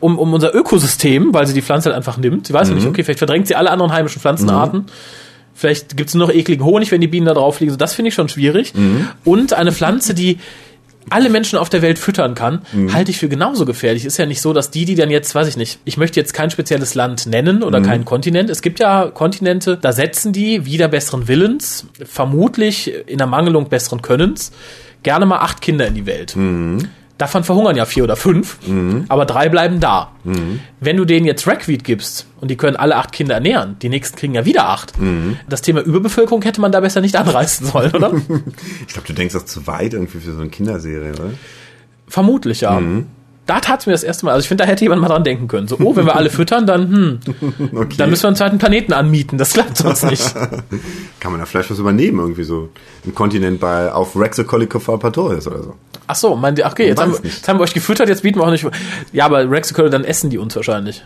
[0.00, 2.46] um, um unser Ökosystem, weil sie die Pflanze halt einfach nimmt.
[2.46, 4.86] Sie weiß ja nicht, okay, vielleicht verdrängt sie alle anderen heimischen Pflanzenarten.
[5.56, 7.70] Vielleicht gibt's nur noch ekligen Honig, wenn die Bienen da drauf liegen.
[7.70, 8.72] So, das finde ich schon schwierig.
[9.24, 10.38] Und eine Pflanze, die
[11.10, 12.62] alle Menschen auf der Welt füttern kann,
[12.92, 14.04] halte ich für genauso gefährlich.
[14.04, 16.34] Ist ja nicht so, dass die, die dann jetzt, weiß ich nicht, ich möchte jetzt
[16.34, 18.50] kein spezielles Land nennen oder keinen Kontinent.
[18.50, 24.02] Es gibt ja Kontinente, da setzen die wieder besseren Willens, vermutlich in der Mangelung besseren
[24.02, 24.52] Könnens,
[25.02, 26.34] gerne mal acht Kinder in die Welt.
[27.16, 28.58] Davon verhungern ja vier oder fünf,
[29.08, 30.10] aber drei bleiben da.
[30.80, 34.16] Wenn du denen jetzt Ragweed gibst und die können alle acht Kinder ernähren, die nächsten
[34.18, 34.92] kriegen ja wieder acht.
[35.48, 38.12] Das Thema Überbevölkerung hätte man da besser nicht anreißen sollen, oder?
[38.86, 41.30] Ich glaube, du denkst das zu weit irgendwie für so eine Kinderserie, oder?
[42.08, 42.80] Vermutlich, ja.
[43.46, 44.32] Da tat's mir das erste Mal.
[44.32, 45.68] Also ich finde, da hätte jemand mal dran denken können.
[45.68, 47.20] So, oh, wenn wir alle füttern, dann, hm,
[47.74, 47.94] Okay.
[47.98, 49.36] dann müssen wir einen zweiten Planeten anmieten.
[49.36, 50.34] Das klappt sonst nicht.
[51.20, 52.70] Kann man da vielleicht was übernehmen, irgendwie so
[53.04, 55.74] im Kontinent bei auf Rexocolicophalpatoris oder so.
[56.06, 58.38] Ach so, meint ihr, okay, jetzt haben, wir, jetzt haben wir euch gefüttert, jetzt bieten
[58.38, 58.66] wir auch nicht.
[59.12, 61.04] Ja, aber Rexicol, dann essen die uns wahrscheinlich.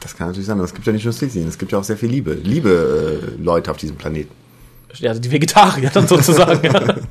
[0.00, 1.84] Das kann natürlich sein, aber es gibt ja nicht nur Sixteen, es gibt ja auch
[1.84, 2.32] sehr viel Liebe.
[2.34, 4.30] Liebe äh, Leute auf diesem Planeten.
[4.94, 6.64] Ja, die Vegetarier dann sozusagen.
[6.64, 6.94] ja.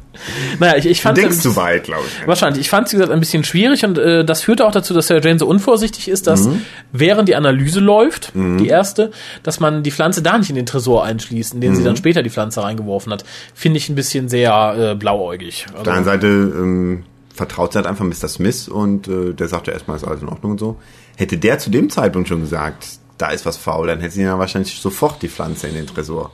[0.59, 2.27] Naja, ich, ich Du fand denkst zu weit, glaube ich.
[2.27, 2.61] Wahrscheinlich.
[2.61, 5.07] Ich fand es, wie gesagt, ein bisschen schwierig und äh, das führte auch dazu, dass
[5.07, 6.47] Sarah Jane so unvorsichtig ist, dass
[6.93, 9.11] während die Analyse läuft, die erste,
[9.43, 12.23] dass man die Pflanze da nicht in den Tresor einschließt, in den sie dann später
[12.23, 13.25] die Pflanze reingeworfen hat.
[13.53, 15.65] Finde ich ein bisschen sehr äh, blauäugig.
[15.75, 18.29] Auf der anderen Seite ähm, vertraut sie halt einfach Mr.
[18.29, 20.77] Smith und äh, der sagt ja erstmal, ist alles in Ordnung und so.
[21.17, 24.39] Hätte der zu dem Zeitpunkt schon gesagt, da ist was faul, dann hätte sie ja
[24.39, 26.31] wahrscheinlich sofort die Pflanze in den Tresor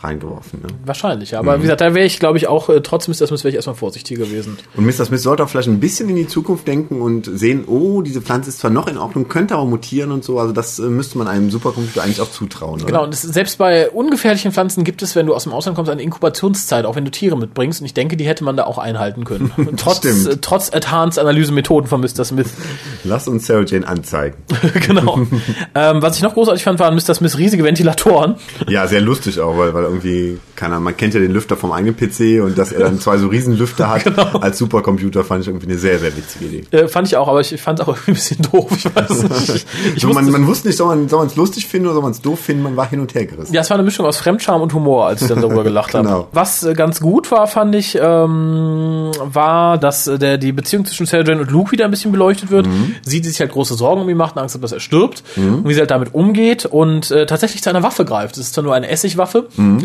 [0.00, 0.60] reingeworfen.
[0.62, 0.68] Ne?
[0.84, 1.40] Wahrscheinlich, ja.
[1.40, 3.26] Aber wie gesagt, da wäre ich, glaube ich, auch, äh, trotz Mr.
[3.26, 4.56] Smith wäre ich erstmal vorsichtiger gewesen.
[4.76, 5.04] Und Mr.
[5.04, 8.50] Smith sollte auch vielleicht ein bisschen in die Zukunft denken und sehen, oh, diese Pflanze
[8.50, 10.38] ist zwar noch in Ordnung, könnte aber mutieren und so.
[10.38, 12.74] Also das äh, müsste man einem Supercomputer eigentlich auch zutrauen.
[12.74, 12.86] Oder?
[12.86, 15.90] Genau, und das, selbst bei ungefährlichen Pflanzen gibt es, wenn du aus dem Ausland kommst,
[15.90, 17.80] eine Inkubationszeit, auch wenn du Tiere mitbringst.
[17.80, 19.50] Und ich denke, die hätte man da auch einhalten können.
[19.76, 22.24] trotz, äh, trotz Advanced Analysemethoden von Mr.
[22.24, 22.54] Smith.
[23.02, 24.36] Lass uns Sarah Jane anzeigen.
[24.86, 25.18] genau.
[25.74, 27.14] ähm, was ich noch großartig fand, waren Mr.
[27.14, 28.36] Smiths riesige Ventilatoren.
[28.68, 31.72] Ja, sehr lustig auch, weil, weil irgendwie, keine Ahnung, man kennt ja den Lüfter vom
[31.72, 34.38] eigenen PC und dass er dann zwei so Riesenlüfter hat Genau.
[34.38, 36.76] als Supercomputer, fand ich irgendwie eine sehr, sehr witzige Idee.
[36.76, 38.70] Äh, fand ich auch, aber ich fand es auch irgendwie ein bisschen doof.
[38.76, 39.66] Ich weiß nicht.
[39.96, 42.12] Ich, so, man, wusste- man wusste nicht, soll man es lustig finden oder soll man
[42.12, 43.52] es doof finden, man war hin und her gerissen.
[43.54, 46.10] Ja, es war eine Mischung aus Fremdscham und Humor, als ich dann darüber gelacht Genau.
[46.10, 46.26] habe.
[46.32, 51.06] Was äh, ganz gut war, fand ich, ähm, war, dass äh, der, die Beziehung zwischen
[51.06, 52.66] Sarah Jane und Luke wieder ein bisschen beleuchtet wird.
[52.66, 52.94] Mhm.
[53.02, 55.22] Sie, die sich halt große Sorgen um ihn macht, Angst hat, dass er stirbt.
[55.36, 58.36] Und wie sie halt damit umgeht und äh, tatsächlich zu einer Waffe greift.
[58.36, 59.77] Es ist zwar nur eine Essigwaffe, Mhm.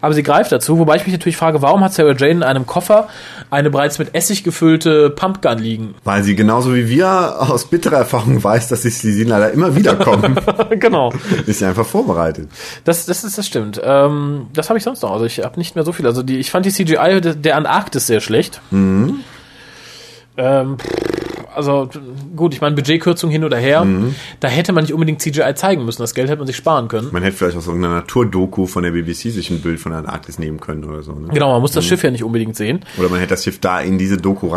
[0.00, 0.78] Aber sie greift dazu.
[0.78, 3.08] Wobei ich mich natürlich frage, warum hat Sarah Jane in einem Koffer
[3.50, 5.94] eine bereits mit Essig gefüllte Pumpgun liegen?
[6.04, 9.96] Weil sie genauso wie wir aus bitterer Erfahrung weiß, dass die Slesinen leider immer wieder
[9.96, 10.38] kommen,
[10.78, 11.12] genau.
[11.46, 12.48] ist sie einfach vorbereitet.
[12.84, 13.80] Das, das ist das stimmt.
[13.82, 15.12] Ähm, das habe ich sonst noch.
[15.12, 16.06] Also ich habe nicht mehr so viel.
[16.06, 18.60] Also die, ich fand die CGI der, Antarktis sehr schlecht.
[20.36, 21.13] Ähm, pff,
[21.54, 21.88] also
[22.36, 23.86] gut, ich meine Budgetkürzung hin oder her.
[24.40, 26.02] Da hätte man nicht unbedingt CGI zeigen müssen.
[26.02, 27.08] Das Geld hätte man sich sparen können.
[27.12, 30.38] Man hätte vielleicht aus irgendeiner Naturdoku von der BBC sich ein Bild von der Antarktis
[30.38, 31.12] nehmen können oder so.
[31.12, 31.28] Ne?
[31.32, 32.80] Genau, man muss das Schiff ja nicht unbedingt sehen.
[32.98, 34.48] Oder man hätte das Schiff da in diese Doku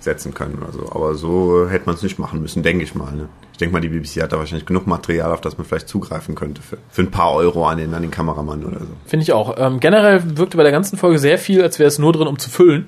[0.00, 0.90] reinsetzen können oder so.
[0.92, 3.12] Aber so hätte man es nicht machen müssen, denke ich mal.
[3.12, 3.28] Ne?
[3.52, 6.34] Ich denke mal, die BBC hat da wahrscheinlich genug Material, auf das man vielleicht zugreifen
[6.34, 8.86] könnte für, für ein paar Euro an den, an den Kameramann oder so.
[9.04, 9.56] Finde ich auch.
[9.58, 12.38] Ähm, generell wirkte bei der ganzen Folge sehr viel, als wäre es nur drin, um
[12.38, 12.86] zu füllen.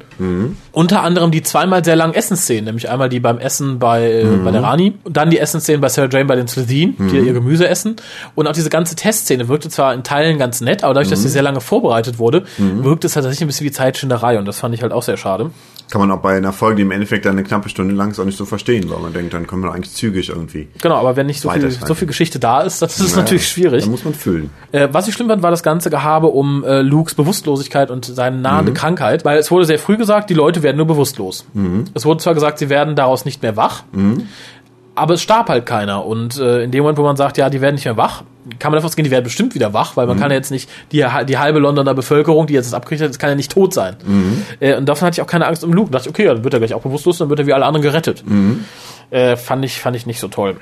[0.72, 4.50] Unter anderem die zweimal sehr langen Essensszenen, nämlich einmal die beim Essen bei, äh, bei
[4.50, 7.68] der Rani und dann die Essensszenen bei Sarah Jane bei den Slitheen, die ihr Gemüse
[7.68, 7.96] essen.
[8.34, 11.28] Und auch diese ganze Testszene wirkte zwar in Teilen ganz nett, aber dadurch, dass sie
[11.28, 14.74] sehr lange vorbereitet wurde, wirkte es halt tatsächlich ein bisschen wie Zeitschinderei und das fand
[14.74, 15.50] ich halt auch sehr schade.
[15.93, 18.18] Kann man auch bei einer Folge, die im Endeffekt dann eine knappe Stunde lang ist,
[18.18, 20.68] auch nicht so verstehen, weil man denkt, dann können wir eigentlich zügig irgendwie.
[20.80, 23.47] Genau, aber wenn nicht so viel, so viel Geschichte da ist, das ist Naja, natürlich
[23.47, 23.84] schwierig.
[23.84, 24.49] Da muss man füllen.
[24.72, 28.38] Äh, was ich schlimm fand, war das ganze Gehabe um äh, Lukes Bewusstlosigkeit und seine
[28.38, 31.45] nahende Krankheit, weil es wurde sehr früh gesagt, die Leute werden nur bewusstlos.
[31.93, 33.82] Es wurde zwar gesagt, sie werden daraus nicht mehr wach,
[34.95, 36.07] aber es starb halt keiner.
[36.07, 38.22] Und äh, in dem Moment, wo man sagt, ja, die werden nicht mehr wach,
[38.59, 40.68] kann man davon ausgehen, die werden bestimmt wieder wach, weil man kann ja jetzt nicht,
[40.90, 43.72] die, die halbe Londoner Bevölkerung, die jetzt das abgekriegt hat, das kann ja nicht tot
[43.72, 43.97] sein.
[44.61, 45.90] Äh, und davon hatte ich auch keine Angst um Luke.
[45.90, 47.64] Da dachte ich, okay, dann wird er gleich auch bewusstlos, dann wird er wie alle
[47.66, 48.24] anderen gerettet.
[49.11, 50.57] Äh, fand, ich, fand ich nicht so toll.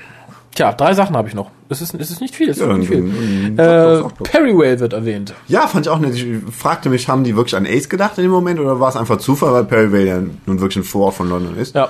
[0.53, 1.49] Tja, drei Sachen habe ich noch.
[1.69, 3.09] Es ist, es ist nicht viel, es ist Ja, nicht viel.
[3.55, 4.23] dann- Äh.
[4.25, 5.33] Perrywale wird erwähnt.
[5.47, 6.17] Ja, fand ich auch nicht.
[6.21, 8.97] Ich fragte mich, haben die wirklich an Ace gedacht in dem Moment oder war es
[8.97, 11.73] einfach Zufall, weil Perryvale ja nun wirklich ein Vorort von London ist?
[11.73, 11.87] Ja.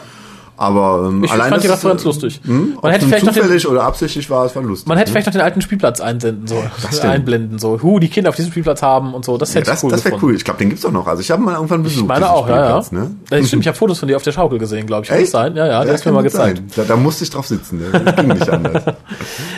[0.62, 2.40] Aber ähm, Ich allein fand die das, Referenz äh, lustig.
[2.46, 2.78] Hm?
[2.80, 4.88] Man hätte vielleicht noch den, zufällig oder absichtlich war, es war lustig.
[4.88, 7.04] man hätte vielleicht noch den alten Spielplatz einsenden sollen, stimmt.
[7.04, 7.82] einblenden so.
[7.82, 9.40] Hu, die Kinder auf diesem Spielplatz haben und so.
[9.40, 10.36] Das ja, hätte das ich cool das wäre cool.
[10.36, 11.08] Ich glaube, den gibt's auch noch.
[11.08, 12.04] Also ich habe mal irgendwann besucht.
[12.04, 12.84] Ich meine auch, ja, ja.
[12.92, 13.10] Ne?
[13.28, 15.10] Das stimmt, ich habe Fotos von dir auf der Schaukel gesehen, glaube ich.
[15.10, 15.56] Kann das sein?
[15.56, 16.62] Ja, ja, der ist mir kann mal gezeigt.
[16.76, 17.82] Da, da musste ich drauf sitzen.
[17.92, 18.84] Das ging nicht anders.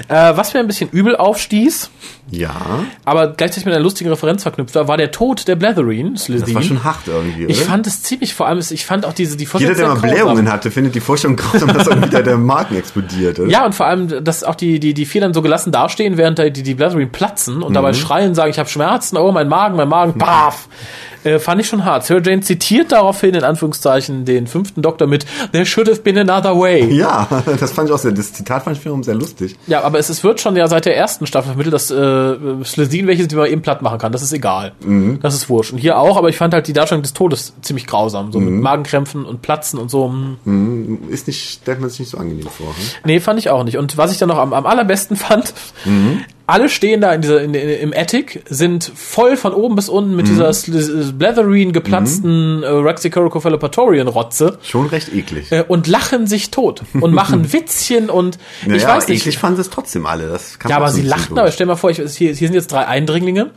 [0.09, 1.89] Äh, was mir ein bisschen übel aufstieß,
[2.35, 6.23] Ja, aber gleichzeitig mit einer lustigen Referenz verknüpft war, war der Tod der Bletherine, das
[6.25, 6.55] Slitheen.
[6.55, 7.51] war schon hart irgendwie, oder?
[7.51, 10.15] ich fand es ziemlich, vor allem, ich fand auch diese, die Jeder, der mal Vorstellung
[10.25, 13.49] Blähungen hatte, findet die Vorstellung grausam, dass irgendwie der, der Magen explodiert, oder?
[13.49, 16.51] Ja, und vor allem, dass auch die, die, die dann so gelassen dastehen, während die,
[16.63, 17.75] die Bletherine platzen und Mhm.
[17.75, 20.67] dabei schreien, sagen, ich habe Schmerzen, oh, mein Magen, mein Magen, paf.
[21.23, 22.05] Äh, fand ich schon hart.
[22.05, 26.59] Sarah Jane zitiert daraufhin, in Anführungszeichen, den fünften Doktor mit There should have been another
[26.59, 26.85] way.
[26.93, 27.27] Ja,
[27.59, 29.55] das fand ich auch sehr, das Zitat fand ich wiederum sehr lustig.
[29.67, 33.07] Ja, aber es, es wird schon ja seit der ersten Staffel vermittelt, dass äh, Slezin
[33.07, 34.11] welches die man eben platt machen kann.
[34.11, 34.73] Das ist egal.
[34.85, 35.19] Mhm.
[35.21, 35.71] Das ist wurscht.
[35.73, 38.31] Und hier auch, aber ich fand halt die Darstellung des Todes ziemlich grausam.
[38.31, 38.45] So Mhm.
[38.55, 40.11] mit Magenkrämpfen und Platzen und so.
[40.43, 40.99] hm.
[41.09, 42.67] Ist nicht, stellt man sich nicht so angenehm vor.
[42.67, 42.73] Hm?
[43.05, 43.77] Nee, fand ich auch nicht.
[43.77, 45.53] Und was ich dann noch am, am allerbesten fand,
[45.85, 46.23] Mhm.
[46.45, 50.15] Alle stehen da in dieser, in, in, im Attic, sind voll von oben bis unten
[50.15, 52.67] mit dieser Sl- Bletherine geplatzten äh,
[53.53, 55.51] Raxicurocophallopatorian-Rotze Schon recht eklig.
[55.51, 59.21] äh, und lachen sich tot und machen Witzchen und ich Naja, weiß nicht.
[59.21, 60.27] eklig fanden sie es trotzdem alle.
[60.27, 62.71] Das kann Ja, aber sie lachten, aber stell mal vor, ich, hier, hier sind jetzt
[62.71, 63.51] drei Eindringlinge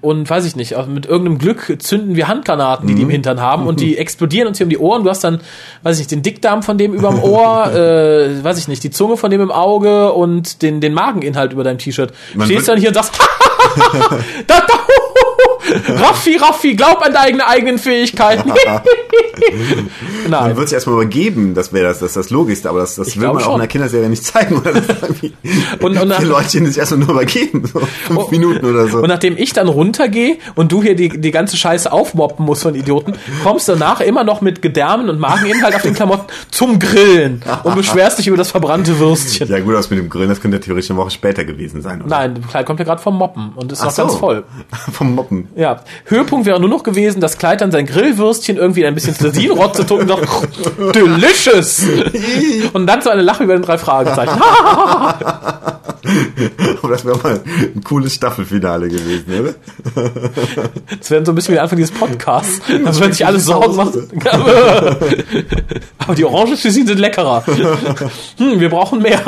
[0.00, 3.66] und weiß ich nicht, mit irgendeinem Glück zünden wir Handgranaten, die die im Hintern haben
[3.66, 5.04] und die explodieren uns hier um die Ohren.
[5.04, 5.40] Du hast dann,
[5.82, 9.16] weiß ich nicht, den Dickdarm von dem überm Ohr, äh, weiß ich nicht, die Zunge
[9.16, 12.12] von dem im Auge und den, den Mageninhalt über deinem T-Shirt.
[12.34, 13.12] Man Stehst dann hier und sagst,
[14.46, 14.79] da, da,
[15.88, 18.52] Raffi, Raffi, glaub an deine eigenen Fähigkeiten.
[20.28, 20.56] Man Nein.
[20.56, 23.38] wird sich erstmal übergeben, das wäre das, das, das Logischste, aber das, das will man
[23.38, 23.52] auch schon.
[23.54, 24.58] in der Kinderserie nicht zeigen.
[24.58, 24.84] Oder das
[25.80, 28.28] Und- und die Leute, sich erstmal nur übergeben, so fünf Oh.
[28.30, 28.98] Minuten oder so.
[28.98, 32.74] Und nachdem ich dann runtergehe und du hier die, die ganze Scheiße aufmoppen musst von
[32.74, 37.42] Idioten, kommst du danach immer noch mit Gedärmen und Mageninhalt auf den Klamotten zum Grillen
[37.64, 39.48] und beschwerst dich über das verbrannte Würstchen.
[39.48, 42.00] ja gut, aus mit dem Grillen, das könnte ja theoretisch eine Woche später gewesen sein.
[42.02, 42.10] Oder?
[42.10, 44.02] Nein, das Kleid kommt ja gerade vom Moppen und ist Ach noch so.
[44.02, 44.44] ganz voll.
[44.92, 45.48] Vom Moppen.
[45.60, 49.84] Ja, Höhepunkt wäre nur noch gewesen, das Kleid dann sein Grillwürstchen irgendwie ein bisschen Slazinrotze
[49.84, 50.22] tut und noch
[50.94, 51.84] delicious.
[52.72, 54.40] und dann so eine Lache über den drei Fragezeichen.
[56.82, 59.54] Aber das wäre mal ein cooles Staffelfinale gewesen, oder?
[60.98, 62.60] Das wäre so ein bisschen wie der Anfang dieses Podcasts.
[62.84, 64.08] Also wenn sich alle Sorgen machen.
[65.98, 67.44] Aber die Orangenfusinen sind leckerer.
[68.38, 69.22] Hm, wir brauchen mehr.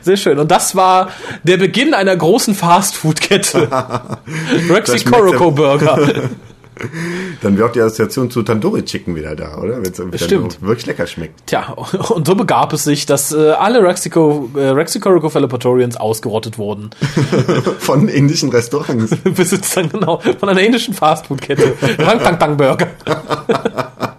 [0.00, 0.38] Sehr schön.
[0.38, 1.10] Und das war
[1.42, 3.68] der Beginn einer großen Fastfood-Kette.
[4.70, 5.98] Rexy Coroco Burger.
[7.40, 9.82] Dann wäre auch die Assoziation zu Tandoori Chicken wieder da, oder?
[9.82, 10.60] Wenn es Stimmt.
[10.62, 11.46] wirklich lecker schmeckt.
[11.46, 16.58] Tja, und so begab es sich, dass äh, alle Rexico, äh, Rexy Coroco Felipatorians ausgerottet
[16.58, 16.90] wurden.
[17.78, 19.16] Von indischen Restaurants.
[19.24, 21.74] Besitzt dann genau von einer indischen Fastfood-Kette.
[21.98, 22.88] Rang Tang Tang Burger.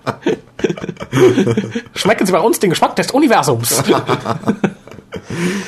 [1.96, 3.84] Schmecken Sie bei uns den Geschmack des Universums.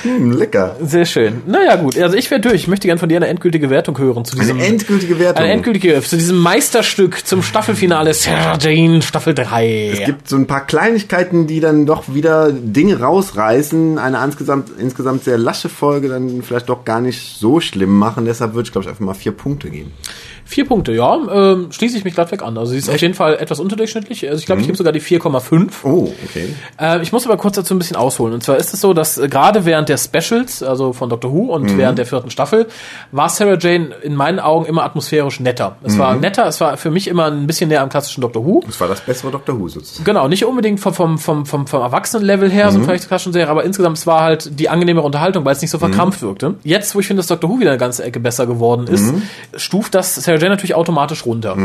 [0.03, 0.75] Hm, lecker.
[0.81, 1.41] Sehr schön.
[1.45, 1.97] Naja, gut.
[1.97, 2.55] Also ich wäre durch.
[2.55, 4.57] Ich möchte gerne von dir eine endgültige Wertung hören zu diesem.
[4.57, 5.43] Eine endgültige Wertung.
[5.43, 8.13] eine endgültige, zu diesem Meisterstück zum Staffelfinale
[8.59, 9.89] Jane Staffel 3.
[9.93, 15.23] Es gibt so ein paar Kleinigkeiten, die dann doch wieder Dinge rausreißen, eine insgesamt, insgesamt
[15.23, 18.25] sehr lasche Folge dann vielleicht doch gar nicht so schlimm machen.
[18.25, 19.91] Deshalb würde ich, glaube ich, einfach mal vier Punkte geben.
[20.47, 21.15] Vier Punkte, ja.
[21.15, 22.55] Ähm, schließe ich mich glattweg an.
[22.57, 24.27] Also sie ist auf jeden Fall etwas unterdurchschnittlich.
[24.29, 25.69] Also ich glaube, ich gebe sogar die 4,5.
[25.83, 26.53] Oh, okay.
[26.79, 28.33] Äh, ich muss aber kurz dazu ein bisschen ausholen.
[28.33, 31.53] Und zwar ist es so, dass äh, gerade während der Specials, also von Doctor Who
[31.53, 32.67] und während der vierten Staffel,
[33.11, 35.77] war Sarah Jane in meinen Augen immer atmosphärisch netter.
[35.83, 38.61] Es war netter, es war für mich immer ein bisschen näher am klassischen Doctor Who.
[38.67, 40.05] Das war das bessere Doctor Who sozusagen.
[40.05, 43.63] Genau, nicht unbedingt vom, vom, vom, vom, vom Erwachsenenlevel her, so vielleicht klassischen Serie, aber
[43.63, 46.55] insgesamt es war halt die angenehmere Unterhaltung, weil es nicht so verkrampft wirkte.
[46.63, 49.11] Jetzt, wo ich finde, dass Doctor Who wieder eine ganze Ecke besser geworden ist,
[49.55, 51.57] stuft das Sarah Jane natürlich automatisch runter.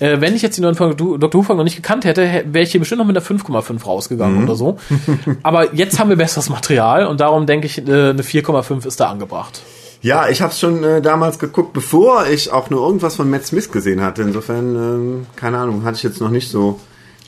[0.00, 2.64] Äh, wenn ich jetzt die neuen Folgen Doctor Who-Folgen noch nicht gekannt hätte, hä- wäre
[2.64, 4.78] ich hier bestimmt noch mit einer 5,5 rausgegangen oder so.
[5.42, 9.08] aber jetzt haben wir besseres Material und darum denke ich, äh, eine 4,5 ist da
[9.10, 9.60] angebracht.
[10.00, 13.44] Ja, ich habe es schon äh, damals geguckt, bevor ich auch nur irgendwas von Matt
[13.46, 14.22] Smith gesehen hatte.
[14.22, 16.78] Insofern, ähm, keine Ahnung, hatte ich jetzt noch nicht so.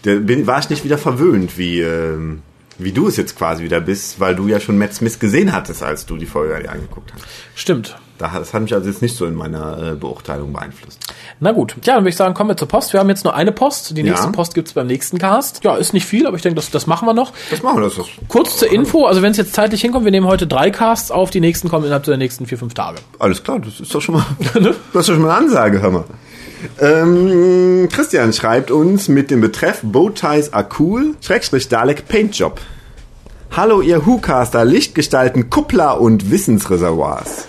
[0.04, 2.42] Der, bin, war ich nicht wieder verwöhnt, wie, ähm,
[2.78, 5.82] wie du es jetzt quasi wieder bist, weil du ja schon Matt Smith gesehen hattest,
[5.82, 7.24] als du die Folge angeguckt hast.
[7.56, 7.98] Stimmt.
[8.20, 10.98] Das hat mich also jetzt nicht so in meiner äh, Beurteilung beeinflusst.
[11.40, 11.74] Na gut.
[11.84, 12.92] Ja, dann würde ich sagen, kommen wir zur Post.
[12.92, 13.96] Wir haben jetzt nur eine Post.
[13.96, 14.10] Die Ja.
[14.10, 15.64] nächste Post gibt's beim nächsten Cast.
[15.64, 17.32] Ja, ist nicht viel, aber ich denke, das, das machen wir noch.
[17.50, 18.08] Das machen wir das doch.
[18.28, 21.30] Kurz zur Info, also wenn es jetzt zeitlich hinkommt, wir nehmen heute drei Casts auf,
[21.30, 22.98] die nächsten kommen innerhalb der nächsten vier, fünf Tage.
[23.18, 25.90] Alles klar, das ist doch schon mal, das ist doch schon mal eine Ansage, hör
[25.90, 26.04] mal.
[26.78, 32.60] Ähm, Christian schreibt uns mit dem Betreff Bowties are cool, Schrägstrich Dalek Paintjob.
[33.52, 37.48] Hallo ihr Whocaster, Lichtgestalten, Kuppler und Wissensreservoirs.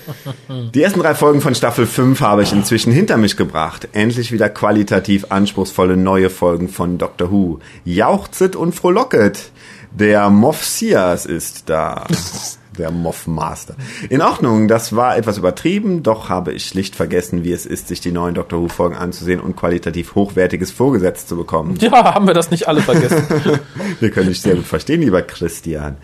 [0.74, 3.88] Die ersten drei Folgen von Staffel 5 habe ich inzwischen hinter mich gebracht.
[3.92, 7.60] Endlich wieder qualitativ anspruchsvolle neue Folgen von Doctor Who.
[7.86, 9.50] Jauchzet und frohlocket.
[9.90, 12.04] Der Moff-Sias ist da.
[12.78, 13.74] Der Moff-Master.
[14.08, 18.00] In Ordnung, das war etwas übertrieben, doch habe ich schlicht vergessen, wie es ist, sich
[18.00, 21.76] die neuen Doctor Who-Folgen anzusehen und qualitativ hochwertiges vorgesetzt zu bekommen.
[21.80, 23.24] Ja, haben wir das nicht alle vergessen.
[24.00, 25.96] Wir können dich sehr gut verstehen, lieber Christian.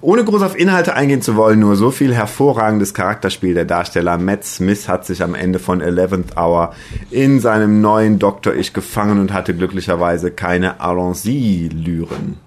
[0.00, 4.44] Ohne groß auf Inhalte eingehen zu wollen, nur so viel hervorragendes Charakterspiel der Darsteller Matt
[4.44, 6.74] Smith hat sich am Ende von 11th Hour
[7.10, 12.45] in seinem neuen Doktor Ich gefangen und hatte glücklicherweise keine Allons-y-Lyren.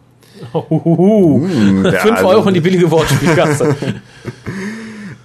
[1.83, 3.75] Der Fünf alte- Euro in die billige Wortspielkasse.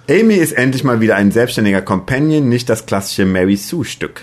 [0.09, 4.21] Amy ist endlich mal wieder ein selbstständiger Companion, nicht das klassische Mary Sue-Stück.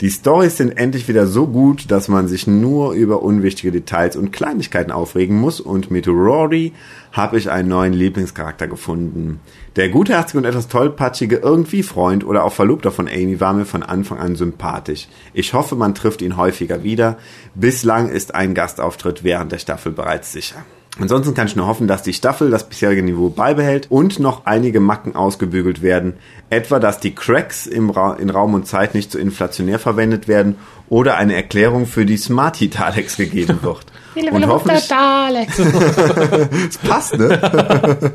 [0.00, 4.30] Die Storys sind endlich wieder so gut, dass man sich nur über unwichtige Details und
[4.30, 6.72] Kleinigkeiten aufregen muss und mit Rory
[7.10, 9.40] habe ich einen neuen Lieblingscharakter gefunden.
[9.74, 13.82] Der gutherzige und etwas tollpatschige irgendwie Freund oder auch Verlobter von Amy war mir von
[13.82, 15.08] Anfang an sympathisch.
[15.32, 17.18] Ich hoffe, man trifft ihn häufiger wieder.
[17.56, 20.64] Bislang ist ein Gastauftritt während der Staffel bereits sicher.
[21.00, 24.80] Ansonsten kann ich nur hoffen, dass die Staffel das bisherige Niveau beibehält und noch einige
[24.80, 26.14] Macken ausgebügelt werden.
[26.50, 30.56] Etwa, dass die Cracks im Ra in Raum und Zeit nicht so inflationär verwendet werden
[30.88, 33.86] oder eine Erklärung für die Smarty Daleks gegeben wird.
[34.26, 35.56] Und hoffentlich, Daleks.
[36.66, 38.12] das passt, ne?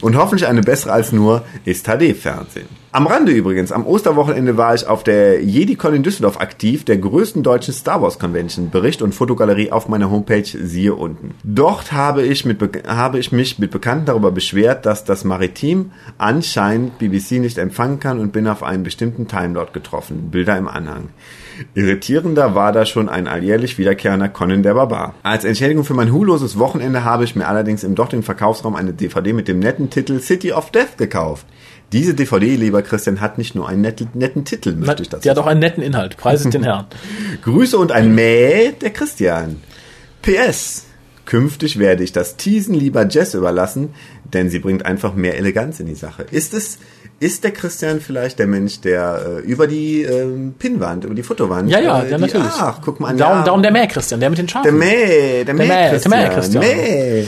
[0.00, 2.66] und hoffentlich eine bessere als nur ist HD-Fernsehen.
[2.90, 7.42] Am Rande übrigens, am Osterwochenende war ich auf der JediCon in Düsseldorf aktiv, der größten
[7.42, 8.70] deutschen Star Wars Convention.
[8.70, 11.34] Bericht und Fotogalerie auf meiner Homepage siehe unten.
[11.44, 15.90] Dort habe ich, mit, Be- habe ich mich mit Bekannten darüber beschwert, dass das Maritim
[16.16, 20.30] anscheinend BBC nicht empfangen kann und bin auf einen bestimmten Timelord getroffen.
[20.30, 21.10] Bilder im Anhang.
[21.74, 25.14] Irritierender war da schon ein alljährlich wiederkehrender Conan der Barbar.
[25.22, 28.92] Als Entschädigung für mein huloses Wochenende habe ich mir allerdings im doch den Verkaufsraum eine
[28.92, 31.46] DVD mit dem netten Titel City of Death gekauft.
[31.92, 35.30] Diese DVD, lieber Christian, hat nicht nur einen netten, netten Titel, möchte ich dazu Die
[35.30, 36.18] hat auch einen netten Inhalt.
[36.18, 36.86] Preiset den Herrn.
[37.42, 39.56] Grüße und ein Mäh der Christian.
[40.20, 40.84] PS.
[41.24, 43.94] Künftig werde ich das Teasen lieber Jess überlassen,
[44.32, 46.26] denn sie bringt einfach mehr Eleganz in die Sache.
[46.30, 46.78] Ist es,
[47.20, 51.68] ist der Christian vielleicht der Mensch, der äh, über die ähm, Pinnwand, über die Fotowand.
[51.68, 52.46] Ja, ja, äh, ja, die, natürlich.
[52.58, 53.18] Ach, guck mal an.
[53.18, 54.78] Darum, ja, darum der Mäh Christian, der mit den der Schafen.
[54.78, 56.10] Mäh, der Mäh, Mäh, Christian.
[56.12, 56.64] der Mäh Christian.
[56.64, 57.24] Mäh.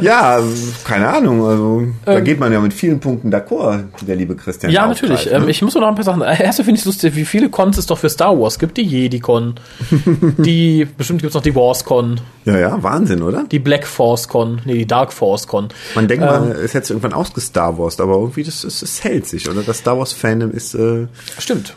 [0.00, 0.38] ja,
[0.84, 1.44] keine Ahnung.
[1.44, 2.24] Also da Ähm.
[2.24, 4.70] geht man ja mit vielen Punkten d'accord, der liebe Christian.
[4.72, 5.26] Ja, natürlich.
[5.26, 5.32] ne?
[5.32, 6.22] Ähm, ich muss nur noch ein paar Sachen.
[6.22, 8.76] Erst finde ich es lustig, wie viele Cons es doch für Star Wars gibt.
[8.76, 9.54] Die Jedi-Con,
[10.38, 13.44] die, bestimmt gibt es noch die Wars-Con, ja, ja, Wahnsinn, oder?
[13.50, 15.68] die Black Force-Con, nee, die Dark Force-Con.
[15.94, 16.28] Man denkt Ähm.
[16.30, 19.62] mal, es hätte irgendwann ausgestar Wars, aber irgendwie das, das, das hält sich, oder?
[19.62, 21.06] Das Star Wars Fandom ist äh,
[21.38, 21.74] Stimmt.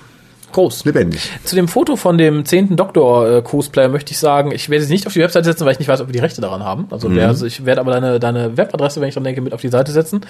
[0.51, 0.85] Groß.
[0.85, 1.29] lebendig.
[1.43, 2.75] Zu dem Foto von dem 10.
[2.75, 5.87] Doktor-Cosplayer möchte ich sagen, ich werde sie nicht auf die Webseite setzen, weil ich nicht
[5.87, 6.87] weiß, ob wir die Rechte daran haben.
[6.89, 9.61] Also, wer, also ich werde aber deine, deine Webadresse, wenn ich dran denke, mit auf
[9.61, 10.21] die Seite setzen.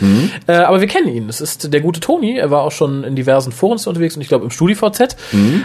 [0.47, 1.29] Äh, aber wir kennen ihn.
[1.29, 2.37] Es ist der gute Toni.
[2.37, 5.15] Er war auch schon in diversen Foren unterwegs und ich glaube im StudiVZ.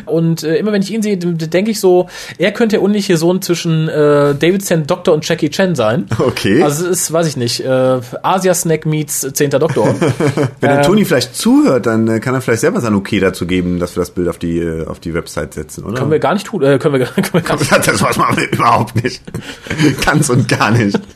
[0.07, 3.43] Und äh, immer wenn ich ihn sehe, denke ich so, er könnte der unliche Sohn
[3.43, 4.83] zwischen äh, David St.
[4.87, 6.07] Doktor und Jackie Chan sein.
[6.19, 6.63] Okay.
[6.63, 9.51] Also es ist, weiß ich nicht, äh, Asia Snack meets 10.
[9.51, 9.95] Doktor.
[10.61, 10.85] Wenn der Ähm.
[10.85, 14.01] Toni vielleicht zuhört, dann äh, kann er vielleicht selber sein Okay dazu geben, dass wir
[14.01, 15.99] das Bild auf die äh, auf die Website setzen, oder?
[15.99, 16.63] können wir gar nicht tun.
[16.63, 19.23] Äh, können wir, können wir gar nicht das weiß man überhaupt nicht.
[20.05, 20.99] Ganz und gar nicht.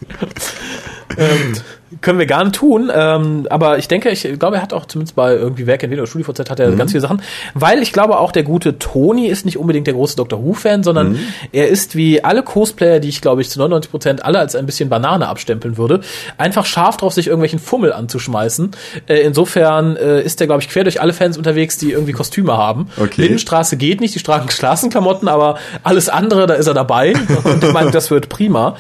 [1.17, 1.55] ähm,
[2.01, 2.91] können wir gar nicht tun.
[2.93, 6.09] Ähm, aber ich denke, ich glaube, er hat auch zumindest bei irgendwie Werk entweder oder
[6.11, 6.77] StudiVZ hat er Mhm.
[6.79, 7.23] ganz viele Sachen.
[7.55, 11.13] Weil ich glaube auch, der gute Toni ist nicht unbedingt der große Doctor Who-Fan, sondern
[11.13, 11.19] Mhm.
[11.53, 14.67] er ist wie alle Cosplayer, die ich glaube ich zu 99 Prozent alle als ein
[14.67, 16.01] bisschen Banane abstempeln würde,
[16.39, 18.73] einfach scharf drauf, sich irgendwelchen Fummel anzuschmeißen.
[19.09, 22.57] Äh, insofern äh, ist er, glaube ich, quer durch alle Fans unterwegs, die irgendwie Kostüme
[22.57, 22.89] haben.
[23.01, 23.23] Okay.
[23.23, 27.15] Lindenstraße geht nicht, die Straßenklamotten, aber alles andere, da ist er dabei.
[27.45, 28.77] Und ich meine, das wird prima.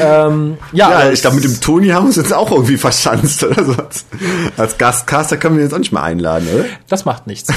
[0.00, 3.64] Ähm, ja, Ja, ich glaube, mit dem Toni haben uns jetzt auch irgendwie verschanzt, oder
[3.64, 3.74] so.
[4.56, 6.64] Als, Gastcaster können wir ihn jetzt auch nicht mehr einladen, oder?
[6.88, 7.52] Das macht nichts.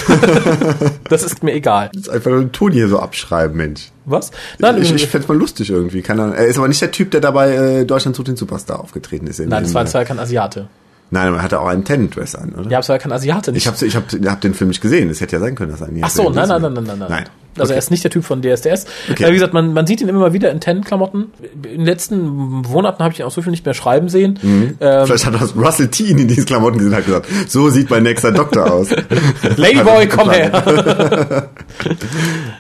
[1.09, 1.89] das ist mir egal.
[1.93, 3.91] Jetzt einfach nur Toni hier so abschreiben, Mensch.
[4.05, 4.31] Was?
[4.59, 6.01] Nein, ich ich fände mal lustig irgendwie.
[6.01, 6.35] Keine Ahnung.
[6.35, 9.39] Er ist aber nicht der Typ, der dabei äh, Deutschland sucht den Superstar aufgetreten ist.
[9.39, 10.67] In nein, das war, äh, das war ja kein Asiate.
[11.09, 12.69] Nein, aber er hatte auch einen Tenant-Dress an, oder?
[12.69, 13.51] Ja, das war ja kein Asiate.
[13.51, 13.61] Nicht.
[13.61, 15.09] Ich habe ich hab, hab den Film nicht gesehen.
[15.09, 16.99] Es hätte ja sein können, dass er ein Ach so, nein, nein, nein, nein, nein,
[16.99, 17.09] nein.
[17.09, 17.25] Nein.
[17.57, 17.73] Also Okay.
[17.73, 18.85] er ist nicht der Typ von DSDS.
[19.11, 19.27] Okay.
[19.29, 21.31] Wie gesagt, man, man sieht ihn immer wieder in Ten-Klamotten.
[21.63, 24.39] In den letzten Monaten habe ich ihn auch so viel nicht mehr schreiben sehen.
[24.41, 24.77] Mhm.
[24.79, 27.89] Ähm, Vielleicht hat das Russell T in diesen Klamotten gesehen und hat gesagt, so sieht
[27.89, 28.89] mein nächster Doktor aus.
[29.57, 31.47] Ladyboy, komm her.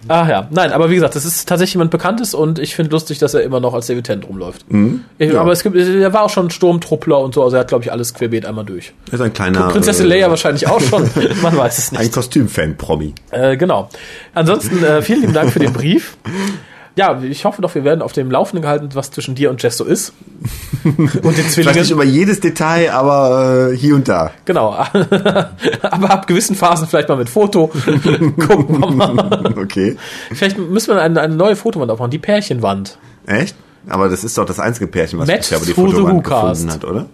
[0.07, 3.19] Ach ja, nein, aber wie gesagt, das ist tatsächlich jemand Bekanntes und ich finde lustig,
[3.19, 4.65] dass er immer noch als David Tennant rumläuft.
[4.67, 5.03] Ich, Mhm.
[5.19, 5.39] Ja.
[5.41, 7.91] Aber es gibt, er war auch schon Sturmtruppler und so, also er hat, glaube ich,
[7.91, 8.93] alles querbeet einmal durch.
[9.07, 9.67] Er ist ein kleiner...
[9.69, 11.09] Prinzessin äh, Leia wahrscheinlich auch schon,
[11.41, 12.01] man weiß es nicht.
[12.01, 13.13] Ein Kostümfan-Promi.
[13.31, 13.89] Äh, genau.
[14.33, 16.17] Ansonsten äh, vielen lieben Dank für den Brief.
[16.95, 19.77] Ja, ich hoffe doch, wir werden auf dem Laufenden gehalten, was zwischen dir und Jess
[19.77, 20.13] so ist.
[20.83, 21.91] und den Vielleicht nicht Zwillingen.
[21.93, 24.29] über jedes Detail, aber äh, hier und da.
[24.45, 24.73] Genau.
[25.81, 27.67] Aber ab gewissen Phasen vielleicht mal mit Foto.
[28.47, 29.53] Gucken wir mal.
[29.57, 29.97] Okay.
[30.31, 32.99] Vielleicht müssen wir eine, eine neue Fotowand aufmachen, die Pärchenwand.
[33.25, 33.55] Echt?
[33.87, 36.85] Aber das ist doch das einzige Pärchen, was Matt bisher über die Fotowand gefunden hat,
[36.85, 37.07] oder?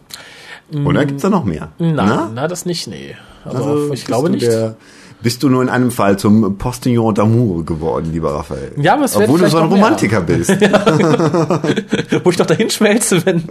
[0.86, 1.70] Oder gibt's da noch mehr?
[1.80, 2.30] Nein, Na?
[2.34, 3.16] na, das nicht, nee.
[3.46, 4.46] Also, Also ich glaube nicht.
[4.46, 4.76] Der,
[5.22, 8.72] bist du nur in einem Fall zum Postillon d'amour geworden, lieber Raphael?
[8.78, 9.84] Ja, aber es Obwohl du so ein noch mehr.
[9.84, 10.50] Romantiker bist.
[12.24, 13.44] Wo ich doch dahin schmelze, wenn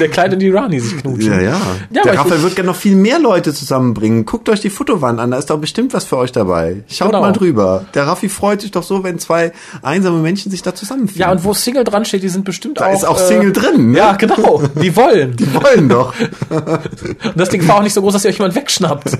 [0.00, 1.32] der Kleine und die Rani sich knutschen.
[1.32, 1.60] Ja, ja.
[1.90, 4.24] Ja, der Raphael wird gerne noch viel mehr Leute zusammenbringen.
[4.26, 6.82] Guckt euch die Fotowand an, da ist doch bestimmt was für euch dabei.
[6.88, 7.20] Schaut Genau.
[7.22, 7.86] mal drüber.
[7.94, 9.52] Der Raffi freut sich doch so, wenn zwei
[9.82, 11.20] einsame Menschen sich da zusammenfinden.
[11.22, 12.92] Ja, und wo Single dran steht, die sind bestimmt da auch.
[12.94, 13.92] ist auch äh, Single drin.
[13.92, 13.98] Ne?
[13.98, 14.62] Ja, genau.
[14.80, 15.36] Die wollen.
[15.36, 16.12] Die wollen doch.
[16.50, 19.18] Und das Ding war auch nicht so groß, dass ihr euch jemand wegschnappt.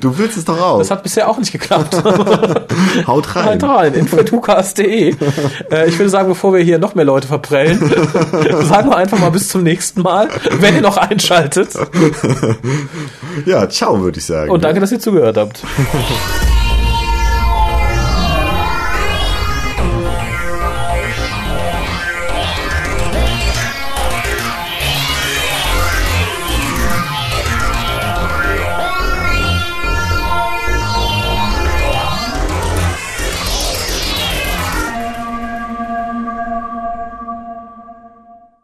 [0.00, 0.78] Du willst es doch auch.
[0.78, 1.94] Das hat bisher auch nicht geklappt.
[3.06, 3.44] Haut rein.
[3.44, 5.14] Halt rein, info.hukas.de.
[5.70, 7.78] Äh, ich würde sagen, bevor wir hier noch mehr Leute verprellen,
[8.62, 11.70] sagen wir einfach mal bis zum nächsten Mal, wenn ihr noch einschaltet.
[13.46, 14.50] Ja, ciao, würde ich sagen.
[14.50, 15.62] Und danke, dass ihr zugehört habt.